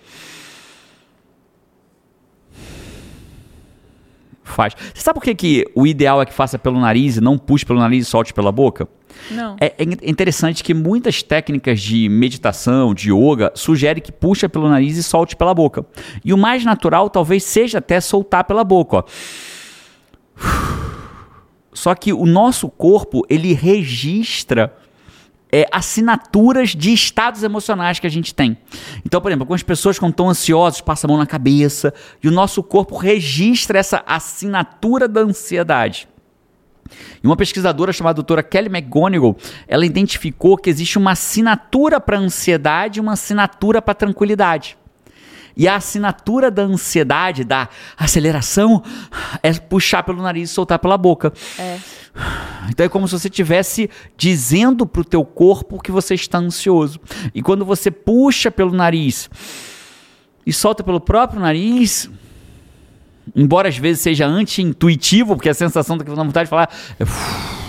[4.42, 4.74] Faz.
[4.94, 7.66] Você sabe por que, que o ideal é que faça pelo nariz e não puxe
[7.66, 8.88] pelo nariz e solte pela boca?
[9.30, 9.56] Não.
[9.60, 14.96] É, é interessante que muitas técnicas de meditação, de yoga, sugerem que puxa pelo nariz
[14.96, 15.84] e solte pela boca.
[16.24, 18.96] E o mais natural talvez seja até soltar pela boca.
[18.96, 19.04] Ó.
[21.72, 24.74] Só que o nosso corpo, ele registra
[25.52, 28.56] é, assinaturas de estados emocionais que a gente tem.
[29.04, 32.32] Então, por exemplo, algumas pessoas quando estão ansiosas passam a mão na cabeça e o
[32.32, 36.08] nosso corpo registra essa assinatura da ansiedade.
[37.22, 42.98] E uma pesquisadora chamada doutora Kelly McGonigal, ela identificou que existe uma assinatura para ansiedade
[42.98, 44.76] e uma assinatura para tranquilidade.
[45.56, 48.82] E a assinatura da ansiedade, da aceleração,
[49.42, 51.32] é puxar pelo nariz e soltar pela boca.
[51.58, 51.78] É.
[52.68, 57.00] Então é como se você estivesse dizendo para o teu corpo que você está ansioso.
[57.34, 59.30] E quando você puxa pelo nariz
[60.46, 62.08] e solta pelo próprio nariz.
[63.34, 67.04] Embora às vezes seja anti-intuitivo, porque a sensação da vontade de falar é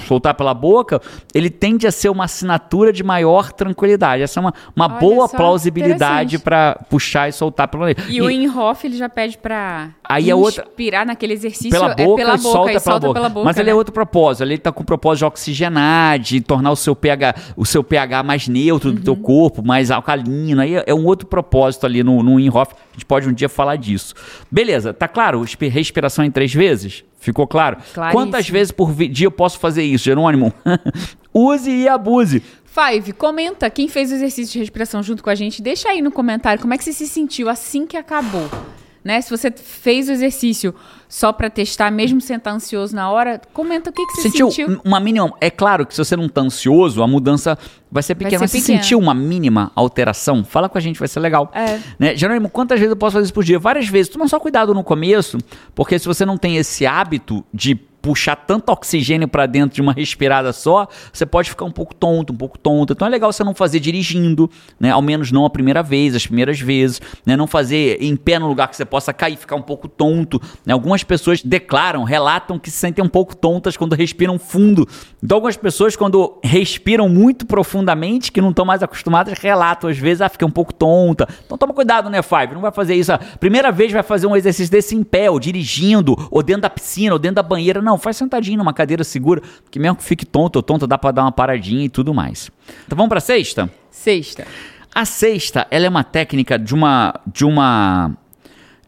[0.07, 1.01] soltar pela boca,
[1.33, 4.23] ele tende a ser uma assinatura de maior tranquilidade.
[4.23, 7.97] Essa é uma, uma Olha boa só, plausibilidade para puxar e soltar pelo nariz.
[8.07, 11.69] E, o Inhoff, ele já pede pra Aí é outra- inspirar naquele exercício.
[11.69, 13.29] pela é boca pela e solta, e pela, boca.
[13.29, 13.77] boca, Mas ele é né?
[13.77, 14.43] outro propósito.
[14.43, 18.23] Ele está com o propósito de oxigenar, de tornar o seu pH, o seu pH
[18.23, 19.21] mais neutro do teu Uhum.
[19.21, 20.61] corpo, mais alcalino.
[20.61, 22.73] Aí é um outro propósito ali no, no Inhoff.
[22.73, 24.13] A gente pode um dia falar disso.
[24.49, 25.43] Beleza, tá claro?
[25.59, 27.03] Respiração em três vezes?
[27.19, 27.77] Ficou claro?
[27.93, 28.11] Claríssimo.
[28.11, 30.53] Quantas vezes por dia eu posso fazer isso, Jerônimo?
[31.33, 32.41] Use e abuse.
[32.65, 35.61] Five, comenta quem fez o exercício de respiração junto com a gente.
[35.61, 38.49] Deixa aí no comentário como é que você se sentiu assim que acabou.
[39.03, 39.19] Né?
[39.21, 40.75] Se você fez o exercício
[41.09, 44.51] só pra testar, mesmo sem estar ansioso na hora, comenta o que, que você sentiu,
[44.51, 44.81] sentiu.
[44.83, 45.33] uma mínima.
[45.39, 47.57] É claro que se você não tá ansioso, a mudança
[47.91, 48.31] vai ser pequena.
[48.31, 48.83] ser mas você pequena.
[48.83, 50.43] sentiu uma mínima alteração?
[50.43, 51.49] Fala com a gente, vai ser legal.
[51.53, 51.79] É.
[51.97, 52.15] Né?
[52.15, 53.57] Jerônimo, quantas vezes eu posso fazer isso por dia?
[53.57, 54.09] Várias vezes.
[54.11, 55.37] Toma só cuidado no começo,
[55.73, 59.91] porque se você não tem esse hábito de puxar tanto oxigênio pra dentro de uma
[59.91, 62.93] respirada só, você pode ficar um pouco tonto, um pouco tonto.
[62.93, 64.91] Então é legal você não fazer dirigindo, né?
[64.91, 67.35] Ao menos não a primeira vez, as primeiras vezes, né?
[67.35, 70.41] Não fazer em pé no lugar que você possa cair, ficar um pouco tonto.
[70.65, 70.71] Né?
[70.71, 74.87] Algumas pessoas declaram, relatam que se sentem um pouco tontas quando respiram fundo.
[75.21, 80.21] Então algumas pessoas quando respiram muito profundamente, que não estão mais acostumadas, relatam às vezes,
[80.21, 81.27] ah, fica um pouco tonta.
[81.45, 82.53] Então toma cuidado, né, Five?
[82.53, 83.11] Não vai fazer isso.
[83.37, 87.11] Primeira vez vai fazer um exercício desse em pé, ou dirigindo, ou dentro da piscina,
[87.11, 87.81] ou dentro da banheira.
[87.81, 91.11] Não, faz sentadinho numa cadeira segura, que mesmo que fique tonto ou tonta, dá pra
[91.11, 92.49] dar uma paradinha e tudo mais.
[92.85, 93.69] Então vamos pra sexta?
[93.89, 94.45] Sexta.
[94.93, 98.11] A sexta, ela é uma técnica de uma de uma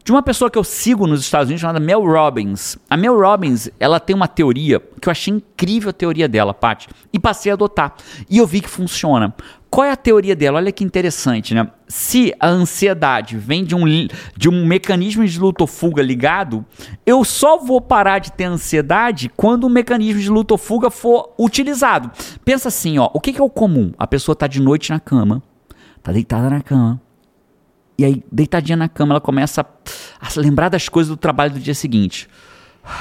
[0.04, 2.80] de uma pessoa que eu sigo nos Estados Unidos chamada Mel Robbins.
[2.90, 6.88] A Mel Robbins, ela tem uma teoria que eu achei incrível a teoria dela, Paty,
[7.14, 7.94] e passei a adotar.
[8.28, 9.34] E eu vi que funciona.
[9.70, 10.58] Qual é a teoria dela?
[10.58, 11.70] Olha que interessante, né?
[11.88, 13.86] Se a ansiedade vem de um,
[14.36, 16.66] de um mecanismo de luta ou fuga ligado,
[17.06, 21.34] eu só vou parar de ter ansiedade quando o mecanismo de luta ou fuga for
[21.38, 22.10] utilizado.
[22.44, 23.92] Pensa assim, ó, o que, que é o comum?
[23.98, 25.44] A pessoa tá de noite na cama,
[26.02, 27.00] tá deitada na cama,
[28.00, 31.76] e aí, deitadinha na cama, ela começa a lembrar das coisas do trabalho do dia
[31.76, 32.30] seguinte.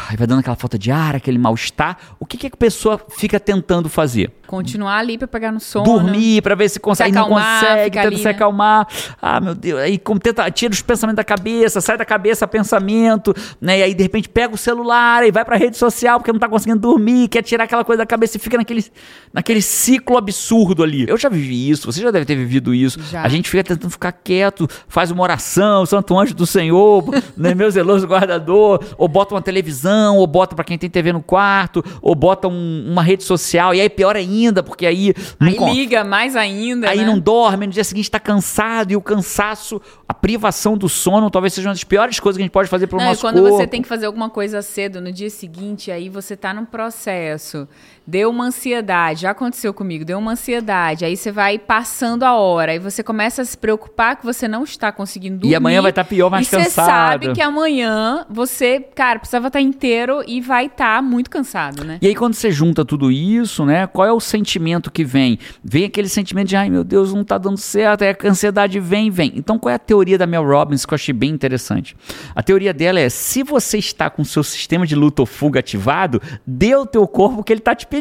[0.08, 1.96] Aí vai dando aquela falta de ar, aquele mal-estar.
[2.18, 4.32] O que, que a pessoa fica tentando fazer?
[4.46, 5.84] Continuar ali pra pegar no sono.
[5.84, 8.30] Dormir pra ver se consegue, não acalmar, consegue, ficar tenta ali, se né?
[8.30, 8.88] acalmar.
[9.20, 9.78] Ah, meu Deus.
[9.78, 13.80] Aí como tenta, tira os pensamentos da cabeça, sai da cabeça pensamento, né?
[13.80, 16.48] E aí de repente pega o celular e vai pra rede social porque não tá
[16.48, 18.84] conseguindo dormir, quer tirar aquela coisa da cabeça e fica naquele,
[19.32, 21.06] naquele ciclo absurdo ali.
[21.06, 22.98] Eu já vivi isso, você já deve ter vivido isso.
[23.02, 23.22] Já.
[23.22, 27.04] A gente fica tentando ficar quieto, faz uma oração, Santo Anjo do Senhor,
[27.36, 31.22] né, meu zeloso guardador, ou bota uma televisão, ou bota pra quem tem TV no
[31.22, 35.72] quarto, ou bota um- uma rede social, e aí pior ainda, porque aí Aí con-
[35.72, 36.88] liga mais ainda.
[36.90, 37.04] Aí né?
[37.06, 41.52] não dorme, no dia seguinte tá cansado, e o cansaço, a privação do sono talvez
[41.54, 43.40] seja uma das piores coisas que a gente pode fazer pro Não, e nosso quando
[43.40, 43.56] corpo.
[43.56, 47.68] você tem que fazer alguma coisa cedo no dia seguinte, aí você tá num processo,
[48.08, 52.72] deu uma ansiedade, já aconteceu comigo, deu uma ansiedade, aí você vai passando a hora,
[52.72, 55.52] aí você começa a se preocupar que você não está conseguindo dormir.
[55.52, 56.70] E amanhã vai estar pior, mais e cansado.
[56.70, 61.98] você sabe que amanhã você, cara, precisava estar inteiro e vai estar muito cansado, né?
[62.00, 63.86] E aí, quando você junta tudo isso, né?
[63.86, 65.38] Qual é o sentimento que vem?
[65.62, 69.10] Vem aquele sentimento de, ai meu Deus, não tá dando certo, aí a ansiedade vem,
[69.10, 69.34] vem.
[69.36, 71.94] Então, qual é a teoria da Mel Robbins que eu achei bem interessante?
[72.34, 75.60] A teoria dela é: se você está com o seu sistema de luta ou fuga
[75.60, 77.97] ativado, dê ao teu corpo que ele tá te pedindo.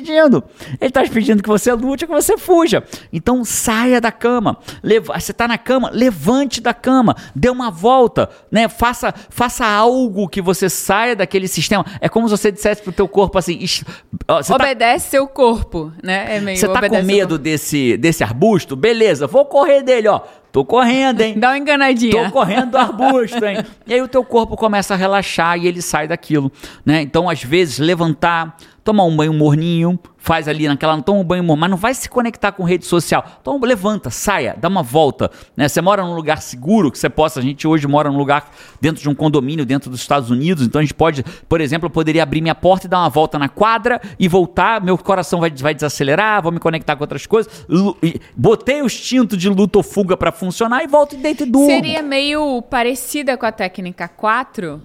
[0.80, 2.84] Ele tá te pedindo que você lute ou que você fuja.
[3.12, 4.58] Então, saia da cama.
[4.84, 8.68] Leva, você tá na cama, levante da cama, dê uma volta, né?
[8.68, 11.86] Faça, faça algo que você saia daquele sistema.
[12.00, 13.86] É como se você dissesse pro teu corpo assim: "Ixi,
[14.28, 16.38] ó, tá obedece seu corpo, né?
[16.38, 18.76] É meio você tá com medo desse, desse arbusto?
[18.76, 20.22] Beleza, vou correr dele, ó.
[20.52, 21.38] Tô correndo, hein?
[21.38, 22.26] Dá uma enganadinha.
[22.26, 23.58] Tô correndo do arbusto, hein?
[23.86, 26.52] E aí o teu corpo começa a relaxar e ele sai daquilo,
[26.86, 27.02] né?
[27.02, 31.70] Então, às vezes, levantar, tomar um banho morninho, faz ali naquela, toma um banho mas
[31.70, 33.24] não vai se conectar com rede social.
[33.42, 35.70] Então, levanta, saia, dá uma volta, né?
[35.70, 39.02] Você mora num lugar seguro que você possa, a gente hoje mora num lugar dentro
[39.02, 42.24] de um condomínio dentro dos Estados Unidos, então a gente pode, por exemplo, eu poderia
[42.24, 45.74] abrir minha porta e dar uma volta na quadra e voltar, meu coração vai, vai
[45.74, 47.66] desacelerar, vou me conectar com outras coisas.
[48.36, 51.68] Botei o instinto de luta ou fuga pra funcionar e volto e deito e durmo.
[51.68, 54.82] Seria meio parecida com a técnica 4.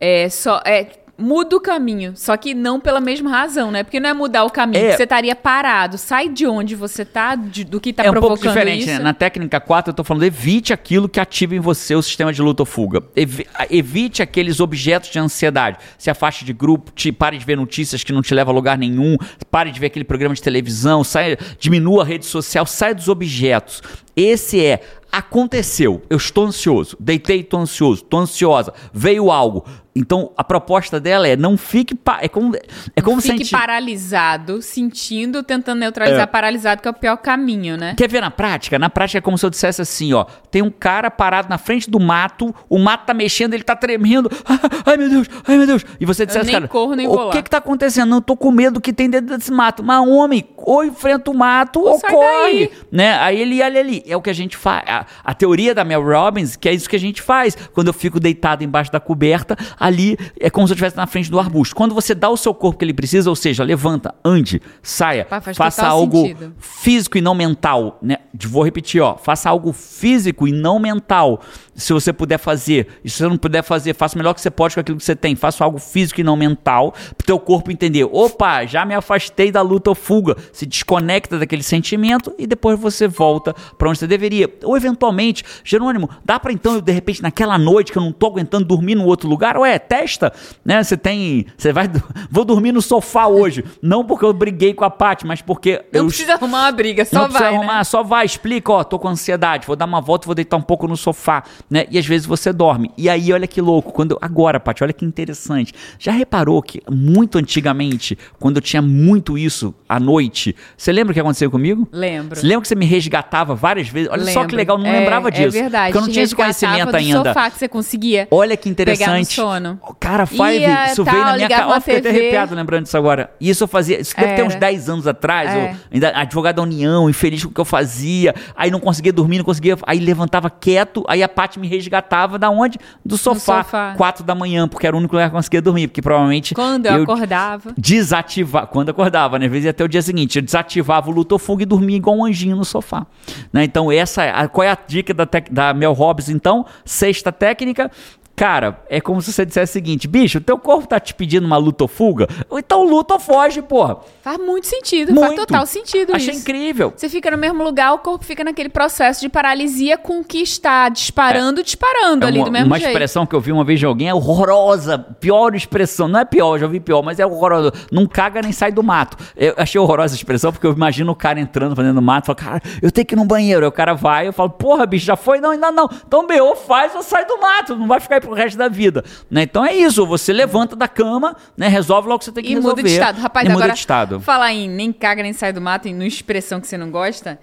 [0.00, 0.86] É, só, é,
[1.18, 3.82] muda o caminho, só que não pela mesma razão, né?
[3.82, 4.96] Porque não é mudar o caminho, É.
[4.96, 5.98] você estaria parado.
[5.98, 8.92] Sai de onde você tá, de- do que tá é um provocando pouco diferente, isso.
[8.92, 8.98] né?
[9.00, 12.40] Na técnica 4, eu tô falando, evite aquilo que ativa em você o sistema de
[12.40, 13.02] luta ou fuga.
[13.16, 15.78] Evi- evite aqueles objetos de ansiedade.
[15.98, 18.78] Se afaste de grupo, te, pare de ver notícias que não te levam a lugar
[18.78, 19.16] nenhum,
[19.50, 23.82] pare de ver aquele programa de televisão, saia, diminua a rede social, saia dos objetos.
[24.20, 26.02] Esse é aconteceu.
[26.10, 26.96] Eu estou ansioso.
[27.00, 28.02] Deitei, estou ansioso.
[28.02, 28.72] Estou ansiosa.
[28.92, 29.64] Veio algo.
[29.96, 31.98] Então, a proposta dela é não fique.
[32.20, 32.54] É como,
[32.94, 36.26] é como Fique senti- paralisado, sentindo, tentando neutralizar É.
[36.26, 37.94] paralisado, que é o pior caminho, né?
[37.96, 38.78] Quer ver na prática?
[38.78, 40.24] Na prática é como se eu dissesse assim, ó.
[40.52, 44.30] Tem um cara parado na frente do mato, o mato tá mexendo, ele tá tremendo.
[44.86, 45.84] Ai, meu Deus, ai, meu Deus.
[45.98, 48.08] E você dissesse, nem cara, corro, nem o vou lá." que que tá acontecendo?
[48.10, 49.82] Não, eu tô com medo do que tem dentro desse mato.
[49.82, 52.26] Mas, homem, ou enfrenta o mato ou sai corre.
[52.44, 52.70] daí.
[52.92, 53.18] Né?
[53.18, 54.04] Aí ele olha ali.
[54.08, 54.84] É o que a gente faz.
[54.88, 57.56] A, a teoria da Mel Robbins, que é isso que a gente faz.
[57.74, 61.30] Quando eu fico deitado embaixo da coberta, ali é como se eu estivesse na frente
[61.30, 61.76] do arbusto.
[61.76, 65.40] Quando você dá o seu corpo que ele precisa, ou seja, levanta, ande, saia, Pá,
[65.40, 66.54] faça algo sentido.
[66.58, 68.18] físico e não mental, né?
[68.46, 71.40] Vou repetir, ó, faça algo físico e não mental.
[71.74, 74.50] Se você puder fazer, e se você não puder fazer, faça o melhor que você
[74.50, 75.36] pode com aquilo que você tem.
[75.36, 78.04] Faça algo físico e não mental, pro teu corpo entender.
[78.04, 80.36] Opa, já me afastei da luta ou fuga.
[80.52, 84.52] Se desconecta daquele sentimento e depois você volta pra onde você deveria.
[84.64, 88.26] Ou eventualmente, Jerônimo, dá pra então eu de repente naquela noite que eu não tô
[88.26, 90.32] aguentando dormir num outro lugar, ué, testa,
[90.64, 90.82] né?
[90.82, 91.90] Você tem, você vai,
[92.30, 96.02] vou dormir no sofá hoje, não porque eu briguei com a Paty, mas porque Não
[96.02, 97.56] eu precisa arrumar uma briga, só não vai, precisa né?
[97.56, 100.56] arrumar, só vai, explica, ó, tô com ansiedade, vou dar uma volta e vou deitar
[100.56, 101.86] um pouco no sofá, né?
[101.90, 102.90] E às vezes você dorme.
[102.96, 105.72] E aí, olha que louco, quando agora, Paty, olha que interessante.
[105.98, 111.14] Já reparou que muito antigamente, quando eu tinha muito isso à noite, você lembra o
[111.14, 111.88] que aconteceu comigo?
[111.92, 112.38] Lembro.
[112.38, 114.08] Você lembra que você me resgatava várias vezes?
[114.10, 114.56] Olha só que Lembro.
[114.56, 115.56] legal, não É, lembrava disso.
[115.56, 115.86] É verdade.
[115.92, 117.24] Porque eu não tinha esse conhecimento ainda.
[117.24, 118.28] sofá que você conseguia.
[118.30, 119.34] Olha que Pegar interessante.
[119.34, 119.80] sono.
[119.98, 121.66] Cara, Five, Ia, isso tal, veio na minha cara.
[121.66, 123.30] Uma fiquei até arrepiado lembrando disso agora.
[123.40, 124.00] E isso eu fazia.
[124.00, 124.60] Isso deve ter uns Era.
[124.60, 125.50] 10 anos atrás.
[125.50, 125.70] É.
[125.72, 128.34] Eu, ainda advogado da União, infeliz com o que eu fazia.
[128.56, 129.76] Aí não conseguia dormir, não conseguia.
[129.86, 131.04] Aí levantava quieto.
[131.08, 132.78] Aí a Paty me resgatava da onde?
[133.04, 133.62] Do sofá.
[133.64, 133.94] sofá.
[133.96, 135.88] 4 da manhã, porque era o único lugar que eu conseguia dormir.
[135.88, 136.54] Porque provavelmente.
[136.54, 137.72] Quando eu, acordava.
[137.76, 139.46] Desativar, quando acordava, né?
[139.46, 141.96] Às vezes ia até o dia seguinte, eu desativava o luto ou fuga e dormia
[141.96, 143.06] igual um anjinho no sofá.
[143.52, 143.64] Né?
[143.64, 146.66] Então, essa é qual é a dica da, da Mel Robbins, então?
[146.84, 147.90] Sexta técnica.
[148.38, 151.56] Cara, é como se você dissesse o seguinte, bicho, teu corpo tá te pedindo uma
[151.56, 152.28] luta ou fuga?
[152.52, 153.98] Então luta ou foge, porra.
[154.22, 155.40] Faz muito sentido, faz Muito.
[155.46, 156.42] total sentido Achei isso.
[156.42, 156.92] incrível.
[156.96, 160.38] Você fica no mesmo lugar, o corpo fica naquele processo de paralisia com o que
[160.40, 162.90] está disparando, disparando É ali uma, do mesmo uma jeito.
[162.90, 166.06] expressão que eu vi uma vez de alguém é horrorosa, pior expressão.
[166.06, 167.72] Não é pior, já ouvi pior, mas é horrorosa.
[167.90, 169.16] Não caga nem sai do mato.
[169.36, 172.62] Eu achei horrorosa a expressão porque eu imagino o cara entrando, fazendo mato, fala, cara,
[172.80, 173.62] eu tenho que ir no banheiro.
[173.64, 175.40] Aí o cara vai, eu falo, porra, bicho, já foi?
[175.40, 175.88] Não, ainda não.
[176.06, 179.04] Então, meu, faz ou sai do mato, não vai ficar aí pro resto da vida.
[179.30, 179.42] Né?
[179.42, 181.68] Então é isso, você levanta da cama, né?
[181.68, 182.76] resolve logo o que você tem que E resolver.
[182.82, 183.20] muda de estado.
[183.20, 184.20] Rapaz, e muda agora, de estado.
[184.20, 187.38] falar em nem caga nem sai do mato, e no expressão que você não gosta,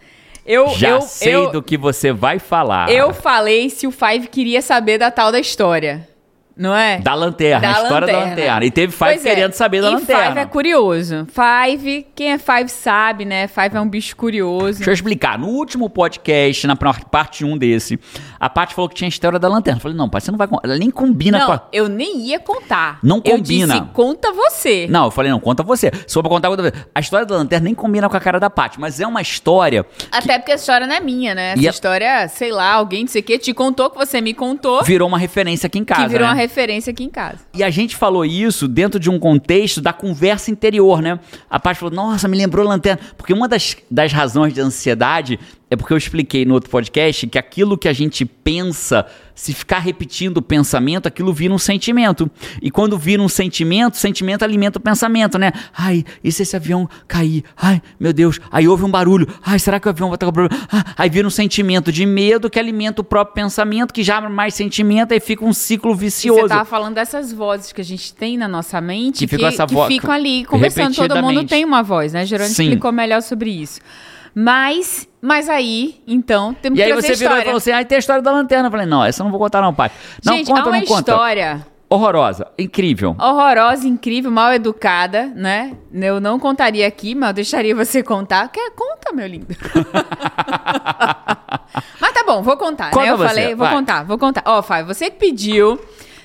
[0.46, 2.92] eu, Já eu, sei eu, do que você vai falar.
[2.92, 6.08] eu falei se o Five queria saber da tal da história.
[6.58, 7.00] Não é?
[7.00, 8.30] Da lanterna, Da a história da lanterna.
[8.36, 8.66] lanterna.
[8.66, 9.30] E teve Five Pois é.
[9.36, 10.24] querendo saber da e lanterna.
[10.28, 11.28] Five é curioso.
[11.30, 13.48] Five, quem é Five sabe, né?
[13.48, 14.78] Five é um bicho curioso.
[14.78, 15.38] Deixa eu explicar.
[15.38, 18.00] No último podcast, na parte 1 desse,
[18.40, 19.78] a Paty falou que tinha a história da lanterna.
[19.80, 20.68] Eu falei, não, Paty, você não vai contar.
[20.68, 21.64] Ela nem combina com Não, a.
[21.74, 23.00] eu nem ia contar.
[23.04, 23.74] Não Eu combina.
[23.80, 24.88] disse, conta você.
[24.90, 25.92] Não, eu falei, não, conta você.
[26.08, 26.74] Se for pra contar, conta você.
[26.96, 29.86] A história da lanterna nem combina com a cara da Paty, mas é uma história.
[30.12, 31.52] Até porque a história não é minha, né?
[31.52, 34.22] Essa E a- história, sei lá, alguém, não sei o quê, te contou que você
[34.22, 36.04] me contou, Virou uma referência aqui em casa.
[36.04, 36.34] que virou né?
[36.34, 37.40] uma referência aqui em casa.
[37.54, 41.20] E a gente falou isso dentro de um contexto da conversa interior, né?
[41.50, 43.02] A Paty falou, nossa, me lembrou lanterna.
[43.18, 47.40] Porque uma das, das razões de ansiedade é porque eu expliquei no outro podcast que
[47.40, 52.30] aquilo que a gente pensa, se ficar repetindo o pensamento, aquilo vira um sentimento.
[52.62, 55.52] E quando vira um sentimento, o sentimento alimenta o pensamento, né?
[55.76, 57.44] Ai, e se esse avião cair?
[57.58, 58.40] Ai, meu Deus.
[58.52, 59.28] Aí houve um barulho.
[59.44, 60.68] Ai, será que o avião vai estar com problema?
[60.72, 64.54] Ah, aí vira um sentimento de medo que alimenta o próprio pensamento, que já mais
[64.54, 66.42] sentimento, aí fica um ciclo E vicioso.
[66.42, 69.48] você tava falando dessas vozes que a gente tem na nossa mente, Que que, ficam
[69.50, 70.96] essa que vo- ficam ali conversando.
[70.96, 72.24] Todo mundo tem uma voz, né?
[72.26, 72.64] Gerônimo Sim.
[72.66, 73.80] explicou melhor sobre isso.
[74.36, 77.86] Mas, mas aí, então, temos E que aí trazer você virou e falou assim: ah,
[77.86, 78.68] tem a história da lanterna.
[78.68, 79.90] Eu falei, não, essa eu não vou contar, não, pai.
[80.24, 81.12] Não, gente, conta, há uma não conta.
[81.12, 83.16] história Horrorosa, incrível.
[83.20, 85.78] horrorosa, incrível, mal educada, né?
[85.94, 88.50] Eu não contaria aqui, mas eu deixaria você contar.
[88.50, 88.72] Quer?
[88.72, 89.48] Conta, meu lindo.
[92.02, 93.12] mas tá bom, vou contar, Conta né?
[93.12, 93.76] Eu você, falei, vou vai.
[93.76, 94.44] contar, vou contar.
[94.46, 95.80] Ó, Fábio, você que pediu,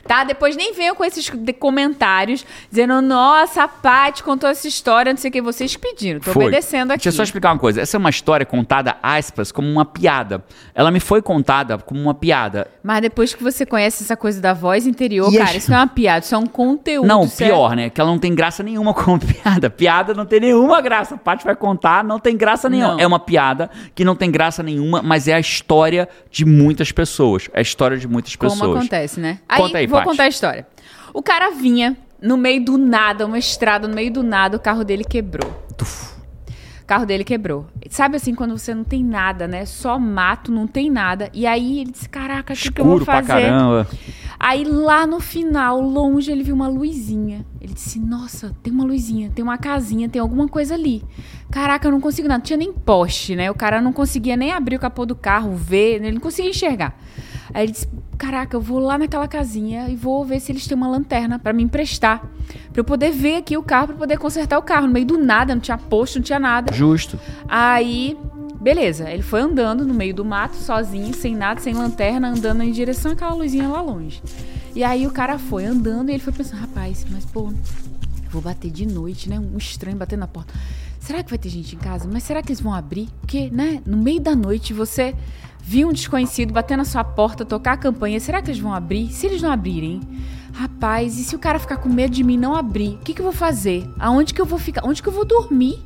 [0.06, 0.24] tá?
[0.24, 5.28] Depois nem venham com esses comentários dizendo, nossa, a Paty contou essa história, não sei
[5.28, 6.20] o que, vocês pediram.
[6.20, 6.44] Tô Foi.
[6.46, 6.98] obedecendo aqui.
[7.04, 7.80] Deixa eu só explicar uma coisa.
[7.80, 10.44] Essa é uma história contada, aspas, como uma piada.
[10.74, 12.66] Ela me foi contada como uma piada.
[12.82, 15.78] Mas depois que você conhece essa coisa da voz interior, E cara, as- isso não
[15.78, 17.06] é uma piada, isso é um conteúdo.
[17.06, 17.54] não, sério.
[17.54, 17.90] pior, né?
[17.90, 19.70] Que ela não tem graça nenhuma como piada.
[19.70, 21.14] Piada não tem nenhuma graça.
[21.14, 22.92] A Paty vai contar, não tem graça nenhuma.
[22.94, 23.00] Não.
[23.00, 27.48] É uma piada que não tem graça nenhuma, mas é a história de muitas pessoas.
[27.52, 28.76] É a história de muitas Como pessoas.
[28.78, 29.38] acontece, né?
[29.56, 30.66] Conta aí, vou contar a história.
[31.12, 34.85] O cara vinha no meio do nada, uma estrada, no meio do nada, o carro
[34.85, 35.50] dele quebrou.
[36.83, 37.66] O carro dele quebrou.
[37.88, 39.64] Sabe assim, quando você não tem nada, né?
[39.64, 41.31] Só mato, não tem nada.
[41.33, 43.43] E aí ele disse: Caraca, o que, que eu vou Escuro pra fazer?
[43.43, 43.88] caramba.
[44.38, 47.45] Aí lá no final, longe, ele viu uma luzinha.
[47.61, 51.05] Ele disse: Nossa, tem uma luzinha, tem uma casinha, tem alguma coisa ali.
[51.51, 52.38] Caraca, eu não consigo nada.
[52.38, 53.51] Não tinha nem poste, né?
[53.51, 56.09] O cara não conseguia nem abrir o capô do carro, ver, né?
[56.09, 56.97] ele não conseguia enxergar.
[57.53, 57.88] Aí ele disse:
[58.18, 61.53] Caraca, eu vou lá naquela casinha e vou ver se eles têm uma lanterna pra
[61.53, 62.20] me emprestar.
[62.72, 64.86] Pra eu poder ver aqui o carro, pra poder consertar o carro.
[64.86, 66.72] No meio do nada, não tinha posto, não tinha nada.
[66.72, 67.18] Justo.
[67.48, 68.16] Aí,
[68.61, 69.11] beleza.
[69.11, 73.12] Ele foi andando no meio do mato, sozinho, sem nada, sem lanterna, andando em direção
[73.12, 74.22] àquela luzinha lá longe.
[74.74, 77.53] E aí o cara foi andando e ele foi pensando, rapaz, mas pô,
[78.30, 79.38] vou bater de noite, né?
[79.38, 80.53] Um estranho batendo na porta.
[81.11, 82.08] Será que vai ter gente em casa?
[82.08, 83.08] Mas será que eles vão abrir?
[83.20, 85.12] Porque, né, no meio da noite você
[85.61, 88.20] viu um desconhecido bater na sua porta, tocar a campanha.
[88.20, 89.11] Será que eles vão abrir?
[89.11, 90.00] Se eles não abrirem,
[90.52, 92.90] rapaz, e se o cara ficar com medo de mim não abrir?
[92.90, 93.90] O que, que eu vou fazer?
[93.98, 94.86] Aonde que eu vou ficar?
[94.86, 95.82] Onde que eu vou dormir?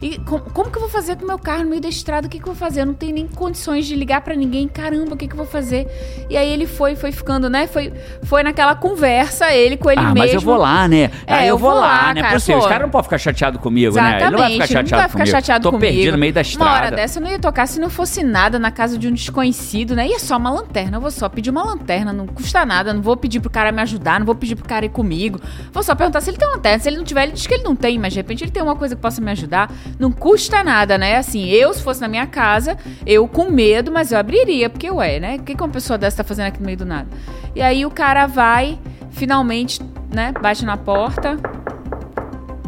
[0.00, 2.26] E com- como, que eu vou fazer com o meu carro no meio da estrada?
[2.26, 2.82] O que, que eu vou fazer?
[2.82, 4.68] Eu não tenho nem condições de ligar pra ninguém.
[4.68, 5.86] Caramba, o que, que eu vou fazer?
[6.30, 7.66] E aí ele foi, foi ficando, né?
[7.66, 7.92] Foi,
[8.22, 10.18] foi naquela conversa, ele com ele ah, mesmo.
[10.18, 11.10] mas eu vou lá, né?
[11.26, 12.20] É, ah, eu, eu vou vou lá, lá, né?
[12.22, 14.00] cara, Por Os caras não podem ficar chateados comigo, né?
[14.18, 15.36] Exatamente, Ele não vai ficar chateado não vai ficar comigo.
[15.36, 15.92] chateado Tô comigo.
[15.92, 16.70] perdido no meio da estrada.
[16.70, 19.12] Uma hora dessa eu não ia tocar se não fosse nada na casa de um
[19.12, 20.06] desconhecido, né?
[20.08, 23.02] E é só uma lanterna, eu vou só pedir uma lanterna, não custa nada, não
[23.02, 25.40] vou pedir pro cara me ajudar, não vou pedir pro cara ir comigo.
[25.72, 27.54] Vou só perguntar se ele tem uma lanterna, se ele não tiver, ele diz que
[27.54, 29.70] ele não tem, mas de repente ele tem uma coisa que possa me ajudar.
[29.98, 31.16] Não custa nada, né?
[31.16, 32.76] Assim, eu se fosse na minha casa,
[33.06, 35.36] eu com medo, mas eu abriria, porque ué, né?
[35.36, 37.08] O que uma pessoa dessa tá fazendo aqui no meio do nada?
[37.54, 38.78] E aí o cara vai,
[39.10, 39.80] finalmente,
[40.12, 41.36] né, bate na porta,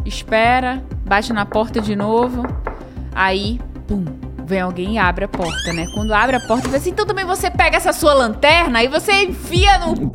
[0.04, 2.42] espera, bate na porta de novo.
[3.14, 4.04] Aí, pum,
[4.44, 5.86] vem alguém e abre a porta, né?
[5.94, 9.24] Quando abre a porta, diz assim: então também você pega essa sua lanterna e você
[9.24, 10.10] enfia no.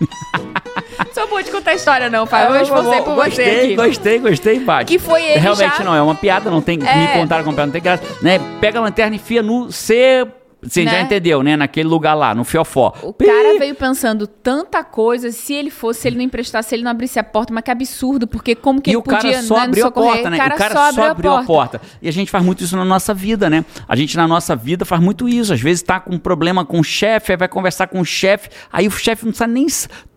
[1.12, 2.46] Só pode contar a história, não, pai.
[2.46, 3.76] Eu esforcei por você gostei, aqui.
[3.76, 4.84] Gostei, gostei, Paty.
[4.92, 6.78] Que foi ele Realmente já- não, é uma piada, não tem.
[6.84, 6.96] É.
[6.96, 8.02] Me contaram com piada, não tem graça.
[8.22, 8.38] Né?
[8.60, 10.26] Pega a lanterna e enfia no C.
[10.68, 11.02] Você já Né?
[11.02, 11.56] entendeu, né?
[11.56, 12.94] Naquele lugar lá, no fiofó.
[13.02, 13.26] O Pi!
[13.26, 16.90] cara veio pensando tanta coisa, se ele fosse, se ele não emprestasse, se ele não
[16.90, 19.56] abrisse a porta, mas que absurdo, porque como que E ele o cara podia só
[19.56, 20.36] né, abriu a porta, né?
[20.36, 21.80] O cara, o cara só, abriu, a, porta.
[22.00, 23.64] E a gente faz muito isso na nossa vida, né?
[23.88, 25.52] A gente na nossa vida faz muito isso.
[25.52, 28.48] Às vezes tá com um problema com o chefe, aí vai conversar com o chefe,
[28.72, 29.66] aí o chefe não sabe nem.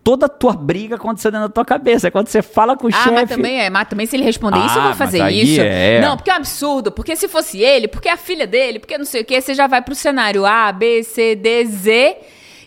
[0.08, 2.08] Toda a tua briga aconteceu dentro da tua cabeça.
[2.08, 3.10] É quando você fala com o Ah, chefe.
[3.10, 5.60] mas também é, mas também se ele responder isso, eu Ah, vou mas fazer isso.
[5.60, 6.00] é.
[6.00, 8.96] Não, porque é um absurdo, porque se fosse ele, porque é a filha dele, porque
[8.96, 12.16] não sei o que, você já vai pro cenário A, B, C, D, Z.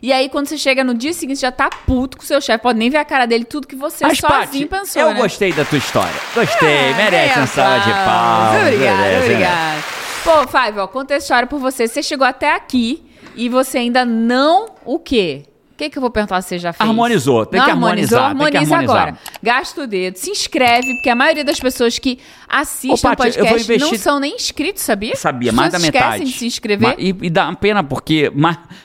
[0.04, 2.62] E aí, quando você chega no dia seguinte, já tá puto com o seu chefe.
[2.62, 5.20] Pode nem ver a cara dele, tudo que você Mas, sozinho Paty, pensou, eu né?
[5.22, 6.14] gostei da tua história.
[6.36, 8.62] Gostei, Ah, merece é, uma salva de palmas.
[8.62, 9.20] Obrigada, né?
[9.20, 9.84] obrigada.
[10.24, 11.88] Pô, Five, ó, conta a história por você.
[11.88, 13.04] Você chegou até aqui
[13.36, 15.44] e você ainda não o quê?
[15.82, 16.88] O que, que eu vou perguntar se você já fez?
[16.88, 19.02] Harmonizou, tem Não que harmonizar, tem que Harmoniza harmonizar.
[19.08, 19.18] agora.
[19.42, 23.16] Gasta o dedo, se inscreve, porque a maioria das pessoas que assistem Ô, o Paty,
[23.18, 25.16] podcast não investir- são nem inscritos, sabia?
[25.16, 26.06] Sabia, mais da metade.
[26.06, 26.94] esquecem de se inscrever.
[27.00, 28.32] E, e dá uma pena, porque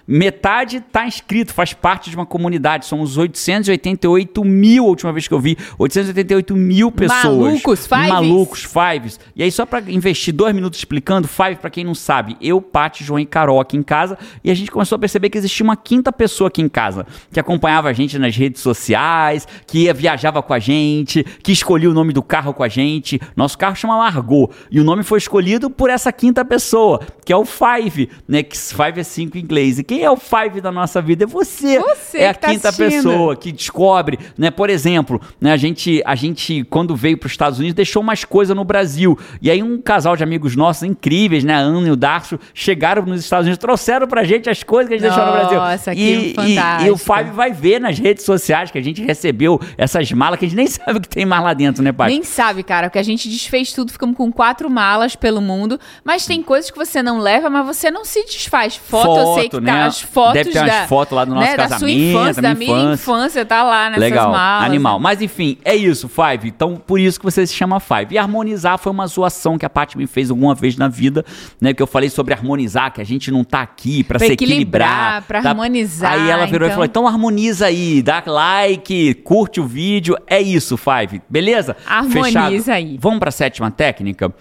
[0.06, 2.86] metade tá inscrito, faz parte de uma comunidade.
[2.86, 5.58] Somos 888 mil, a última vez que eu vi.
[5.78, 7.24] 888 mil pessoas.
[7.24, 8.08] Malucos, fives.
[8.08, 9.20] Malucos, fives.
[9.34, 13.04] E aí, só pra investir dois minutos explicando, five, pra quem não sabe, eu, Paty,
[13.04, 14.16] João e Carol aqui em casa.
[14.42, 16.85] E a gente começou a perceber que existia uma quinta pessoa aqui em casa,
[17.32, 21.90] que acompanhava a gente nas redes sociais, que ia, viajava com a gente, que escolhia
[21.90, 23.20] o nome do carro com a gente.
[23.34, 24.50] Nosso carro chama Margot.
[24.70, 28.42] E o nome foi escolhido por essa quinta pessoa, que é o Five, né?
[28.42, 29.78] Que Five é cinco em inglês.
[29.78, 31.24] E quem é o Five da nossa vida?
[31.24, 31.78] É você.
[31.78, 33.02] Você é a tá quinta assistindo.
[33.02, 34.50] pessoa que descobre, né?
[34.50, 35.52] Por exemplo, né?
[35.52, 39.18] A gente, a gente quando veio para os Estados Unidos deixou mais coisa no Brasil.
[39.40, 41.54] E aí um casal de amigos nossos incríveis, né?
[41.54, 44.94] A Ana e o Darcio chegaram nos Estados Unidos, trouxeram pra gente as coisas que
[44.94, 45.58] a gente deixou no Brasil.
[45.58, 46.34] Nossa, que e,
[46.82, 46.94] e- e, fantástico.
[46.94, 50.48] o Five vai ver nas redes sociais que a gente recebeu essas malas que a
[50.48, 52.08] gente nem sabe o que tem mais lá dentro, né, pai?
[52.10, 56.26] Nem sabe, cara, porque a gente desfez tudo, ficamos com quatro malas pelo mundo, mas
[56.26, 58.76] tem coisas que você não leva, mas você não se desfaz.
[58.76, 59.72] Foto, eu sei que né?
[59.72, 61.98] tá as fotos Deve ter umas da, fotos lá do nosso né, da sua casamento,
[62.00, 62.94] infância, da da minha infância.
[62.94, 64.66] infância, tá lá nessas Legal, malas.
[64.66, 64.98] animal.
[65.00, 66.48] Mas enfim, é isso, Five.
[66.48, 68.06] Então, por isso que você se chama Five.
[68.14, 71.24] E harmonizar foi uma zoação que a Paty me fez alguma vez na vida,
[71.60, 71.72] né?
[71.74, 74.88] Que eu falei sobre harmonizar, que a gente não tá aqui pra, Pra se equilibrar,
[74.88, 75.22] equilibrar.
[75.24, 75.48] pra tá?
[75.50, 76.74] harmonizar, Aí ela virou e então.
[76.76, 80.16] falou: então harmoniza aí, dá like, curte o vídeo.
[80.26, 81.20] É isso, Five.
[81.28, 81.76] Beleza?
[81.86, 82.70] Harmoniza Fechado?
[82.76, 82.98] aí.
[83.00, 84.32] Vamos pra sétima técnica.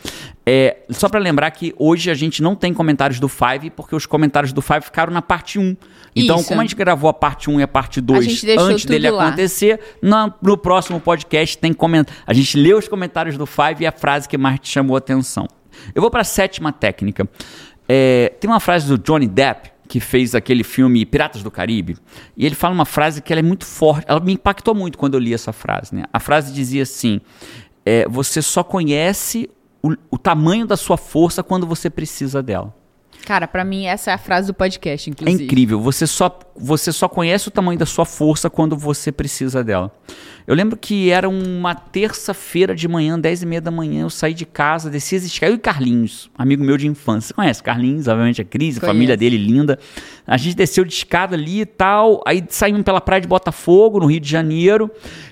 [0.47, 4.05] É, só pra lembrar que hoje a gente não tem comentários do Five, porque os
[4.05, 5.75] comentários do Five ficaram na parte 1.
[6.15, 6.47] Então, Isso.
[6.47, 9.09] como a gente gravou a parte 1 e a parte 2 gente deixou antes dele
[9.09, 9.27] lá.
[9.27, 12.21] acontecer, na- no próximo podcast tem comentário.
[12.27, 14.99] A gente lê os comentários do Five e a frase que mais te chamou a
[14.99, 15.47] atenção.
[15.93, 17.27] Eu vou para a sétima técnica.
[17.89, 21.97] É, tem uma frase do Johnny Depp que fez aquele filme Piratas do Caribe
[22.35, 24.05] e ele fala uma frase que é muito forte.
[24.07, 25.95] Ela me impactou muito quando eu li essa frase.
[25.95, 26.03] Né?
[26.11, 27.21] A frase dizia assim:
[27.85, 29.49] é, você só conhece
[29.81, 32.73] o, o tamanho da sua força quando você precisa dela.
[33.25, 35.43] Cara, pra mim essa é a frase do podcast, É inclusive.
[35.45, 35.79] incrível.
[35.81, 39.91] Você só, você só conhece o tamanho da sua força quando você precisa dela.
[40.45, 44.33] Eu lembro que era uma terça-feira de manhã, 10 e meia da manhã, eu saí
[44.33, 47.29] de casa, desci as escadas, eu e Carlinhos, amigo meu de infância.
[47.29, 49.79] Você conhece Carlinhos, obviamente, a Cris, a família dele linda.
[50.27, 54.05] A gente desceu de escada ali e tal, aí saímos pela praia de Botafogo, no
[54.05, 54.91] Rio de Janeiro,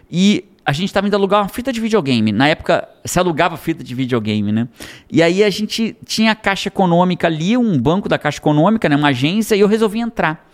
[0.10, 2.32] e a gente estava indo alugar uma fita de videogame.
[2.32, 4.68] Na época, se alugava fita de videogame, né?
[5.12, 8.96] E aí a gente tinha a Caixa Econômica ali, um banco da Caixa Econômica, né?
[8.96, 10.50] Uma agência, e eu resolvi entrar.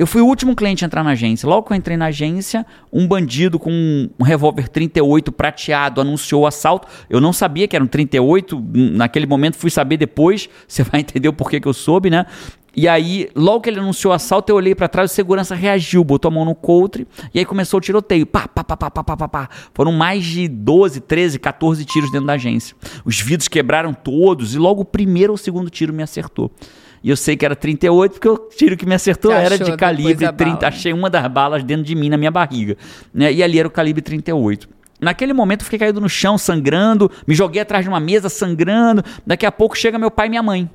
[0.00, 1.46] Eu fui o último cliente a entrar na agência.
[1.46, 6.46] Logo que eu entrei na agência, um bandido com um revólver 38 prateado anunciou o
[6.46, 6.88] assalto.
[7.10, 10.48] Eu não sabia que era um 38, naquele momento fui saber depois.
[10.66, 12.24] Você vai entender o porquê que eu soube, né?
[12.76, 16.04] E aí, logo que ele anunciou o assalto, eu olhei pra trás, o segurança reagiu,
[16.04, 18.24] botou a mão no coutre, e aí começou o tiroteio.
[18.26, 19.48] Pá, pá, pá, pá, pá, pá, pá, pá.
[19.74, 22.76] Foram mais de 12, 13, 14 tiros dentro da agência.
[23.04, 26.50] Os vidros quebraram todos, e logo o primeiro ou o segundo tiro me acertou.
[27.02, 30.26] E eu sei que era 38, porque o tiro que me acertou era de calibre
[30.26, 30.54] a 30.
[30.54, 30.68] bala.
[30.68, 32.76] Achei uma das balas dentro de mim, na minha barriga.
[33.12, 33.32] Né?
[33.32, 34.68] E ali era o calibre 38.
[35.00, 39.02] Naquele momento eu fiquei caído no chão, sangrando, me joguei atrás de uma mesa, sangrando.
[39.26, 40.70] Daqui a pouco chega meu pai e minha mãe.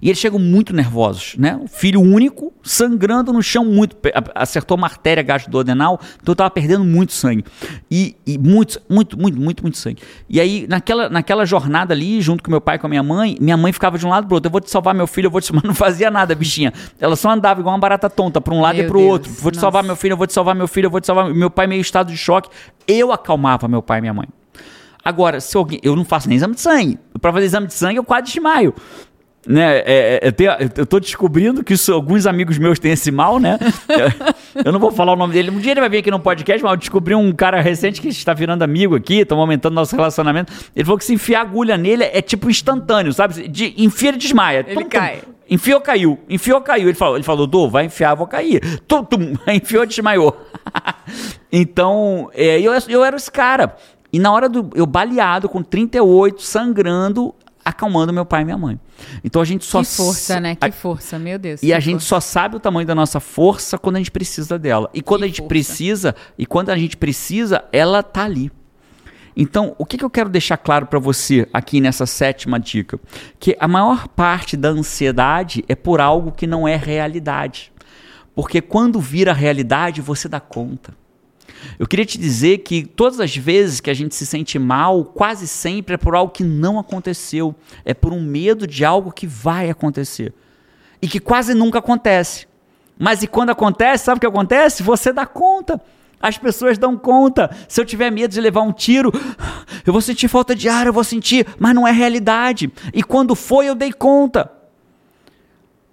[0.00, 1.58] E eles chegam muito nervosos, né?
[1.62, 3.96] O filho único, sangrando no chão muito.
[4.34, 7.44] Acertou uma artéria gastrodenal, então eu tava perdendo muito sangue.
[7.90, 10.02] E, e muito, muito, muito, muito, muito sangue.
[10.28, 13.36] E aí, naquela, naquela jornada ali, junto com meu pai e com a minha mãe,
[13.40, 14.48] minha mãe ficava de um lado pro outro.
[14.48, 15.64] Eu vou te salvar, meu filho, eu vou te salvar.
[15.64, 16.72] Não fazia nada, bichinha.
[17.00, 19.32] Ela só andava igual uma barata tonta, pra um lado Meu e pro Deus, outro.
[19.32, 19.60] Vou te nossa.
[19.60, 21.32] salvar, meu filho, eu vou te salvar, meu filho, eu vou te salvar.
[21.32, 22.48] Meu pai meio estado de choque.
[22.86, 24.28] Eu acalmava meu pai e minha mãe.
[25.04, 25.80] Agora, se alguém.
[25.82, 26.98] Eu não faço nem exame de sangue.
[27.20, 28.74] Pra fazer exame de sangue, eu quase desmaio.
[29.48, 33.10] Né, é, é, eu, tenho- eu tô descobrindo que isso, alguns amigos meus têm esse
[33.10, 33.58] mal, né?
[34.62, 35.50] eu não vou falar o nome dele.
[35.50, 38.08] Um dia ele vai vir aqui no podcast, mas eu descobri um cara recente que
[38.08, 40.52] está virando amigo aqui, estamos aumentando nosso relacionamento.
[40.76, 43.48] Ele falou que se enfiar agulha nele é tipo instantâneo, sabe?
[43.48, 44.66] De, enfia ele desmaia.
[44.68, 45.22] Ele cai.
[45.50, 46.18] Enfiou, caiu.
[46.28, 46.88] Enfiou, caiu.
[46.88, 48.60] Ele falou, ele falou, Dô, vai enfiar, vou cair.
[48.86, 49.32] Tum, tum.
[49.48, 50.36] Enfiou, desmaiou.
[51.50, 53.74] então, é, eu, eu era esse cara.
[54.12, 54.70] E na hora do.
[54.74, 57.34] Eu baleado, com 38, sangrando,
[57.68, 58.78] acalmando meu pai e minha mãe.
[59.22, 59.80] Então a gente só.
[59.80, 60.56] Que força, né?
[60.60, 61.62] a- Que força, meu Deus.
[61.62, 62.06] e a gente força.
[62.08, 64.90] só sabe o tamanho da nossa força quando a gente precisa dela.
[64.92, 65.48] E quando Que a gente força.
[65.48, 68.50] precisa, e quando a gente precisa, ela tá ali.
[69.40, 72.98] Então, o que, que eu quero deixar claro para você aqui nessa sétima dica?
[73.38, 77.72] Que a maior parte da ansiedade é por algo que não é realidade.
[78.34, 80.92] Porque quando vira realidade, você dá conta.
[81.78, 85.46] Eu queria te dizer que todas as vezes que a gente se sente mal, quase
[85.46, 87.54] sempre é por algo que não aconteceu.
[87.84, 90.32] É por um medo de algo que vai acontecer.
[91.00, 92.46] E que quase nunca acontece.
[92.98, 94.82] Mas e quando acontece, sabe o que acontece?
[94.82, 95.80] Você dá conta.
[96.20, 97.54] As pessoas dão conta.
[97.68, 99.12] Se eu tiver medo de levar um tiro,
[99.86, 102.72] eu vou sentir falta de ar, eu vou sentir, mas não é realidade.
[102.92, 104.57] E quando foi, eu dei conta.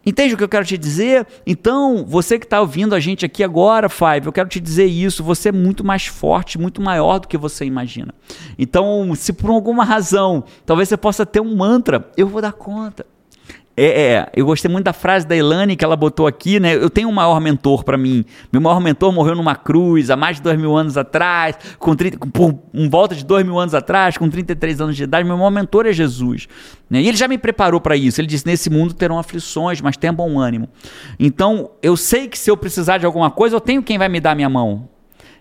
[0.05, 1.25] Entende o que eu quero te dizer?
[1.47, 5.23] Então, você que está ouvindo a gente aqui agora, Five, eu quero te dizer isso.
[5.23, 8.13] Você é muito mais forte, muito maior do que você imagina.
[8.57, 13.05] Então, se por alguma razão, talvez você possa ter um mantra, eu vou dar conta.
[13.77, 16.75] É, é, eu gostei muito da frase da Elane que ela botou aqui, né?
[16.75, 18.23] Eu tenho um maior mentor para mim.
[18.51, 22.17] Meu maior mentor morreu numa cruz há mais de dois mil anos atrás, com 30,
[22.17, 25.27] com- por um volta de dois mil anos atrás, com 33 anos de idade.
[25.27, 26.47] Meu maior mentor é Jesus.
[26.89, 27.01] Né?
[27.01, 28.21] E ele já me preparou para isso.
[28.21, 30.69] Ele disse: nesse mundo terão aflições, mas tenha bom ânimo.
[31.19, 34.21] Então, eu sei que se eu precisar de alguma coisa, eu tenho quem vai me
[34.21, 34.87] dar minha mão.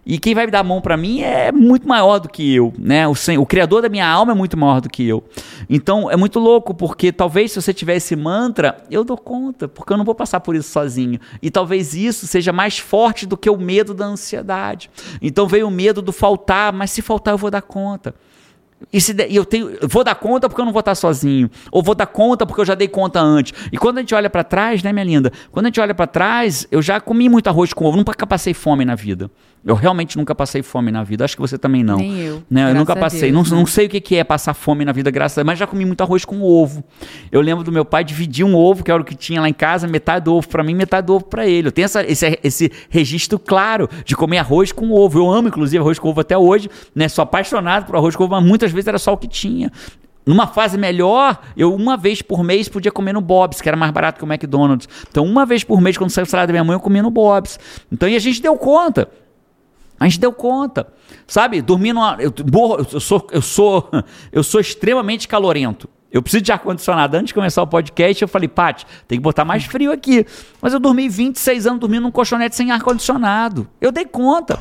[0.06, 2.72] E quem vai me dar a mão para mim é muito maior do que eu,
[2.78, 3.08] né?
[3.08, 5.24] O, o criador da minha alma é muito maior do que eu.
[5.68, 9.92] Então é muito louco, porque talvez se você tiver esse mantra, eu dou conta, porque
[9.92, 11.18] eu não vou passar por isso sozinho.
[11.40, 14.90] E talvez isso seja mais forte do que o medo da ansiedade.
[15.22, 18.14] Então veio o medo do faltar, mas se faltar eu vou dar conta.
[18.92, 20.94] E se der- e eu tenho, eu vou dar conta porque eu não vou estar
[20.94, 23.52] sozinho, ou vou dar conta porque eu já dei conta antes.
[23.72, 25.32] E quando a gente olha pra trás, né, minha linda?
[25.50, 28.52] Quando a gente olha pra trás, eu já comi muito arroz com ovo, nunca passei
[28.52, 29.30] fome na vida.
[29.66, 31.24] Eu realmente nunca passei fome na vida.
[31.24, 31.96] Acho que você também não.
[31.96, 32.70] Nem eu, Né?
[32.70, 33.32] Eu nunca passei.
[33.32, 33.60] Deus, não, né?
[33.62, 35.86] não sei o que é passar fome na vida, graças a Deus, mas já comi
[35.86, 36.84] muito arroz com ovo.
[37.32, 39.54] Eu lembro do meu pai dividir um ovo, que era o que tinha lá em
[39.54, 41.68] casa, metade do ovo pra mim, metade do ovo pra ele.
[41.68, 45.18] Eu tenho essa- esse, esse registro claro de comer arroz com ovo.
[45.18, 46.68] Eu amo, inclusive, arroz com ovo até hoje.
[46.94, 47.08] Né?
[47.08, 49.70] Sou apaixonado por arroz com ovo, mas muitas vezes era só o que tinha.
[50.24, 53.92] Numa fase melhor, eu uma vez por mês podia comer no Bob's, que era mais
[53.92, 54.88] barato que o McDonald's.
[55.10, 57.10] Então, uma vez por mês, quando saiu o salário da minha mãe, eu comia no
[57.10, 57.58] Bob's.
[57.92, 59.08] Então, e a gente deu conta.
[60.00, 60.88] A gente deu conta,
[61.26, 61.60] sabe?
[61.60, 62.16] Dormir numa.
[62.18, 62.32] Eu,
[62.92, 63.90] eu, sou, eu, sou,
[64.32, 65.88] eu sou extremamente calorento.
[66.10, 67.16] Eu preciso de ar-condicionado.
[67.16, 70.26] Antes de começar o podcast, eu falei, Paty, tem que botar mais frio aqui.
[70.60, 73.68] Mas eu dormi 26 anos dormindo num colchonete sem ar-condicionado.
[73.80, 74.58] Eu dei conta.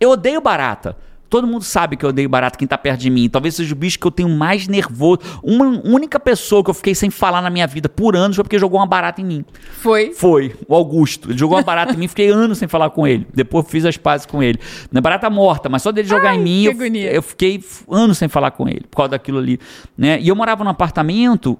[0.00, 0.96] Eu odeio barata.
[1.28, 3.28] Todo mundo sabe que eu odeio barata, quem tá perto de mim.
[3.28, 5.20] Talvez seja o bicho que eu tenho mais nervoso.
[5.42, 8.58] Uma única pessoa que eu fiquei sem falar na minha vida por anos foi porque
[8.58, 9.44] jogou uma barata em mim.
[9.72, 10.12] Foi?
[10.12, 11.30] Foi, o Augusto.
[11.30, 13.26] Ele jogou uma barata em mim, fiquei anos sem falar com ele.
[13.34, 14.58] Depois fiz as pazes com ele.
[14.90, 16.74] Não é barata morta, mas só dele jogar Ai, em mim, eu,
[17.12, 19.58] eu fiquei anos sem falar com ele, por causa daquilo ali.
[19.96, 20.20] Né?
[20.20, 21.58] E eu morava num apartamento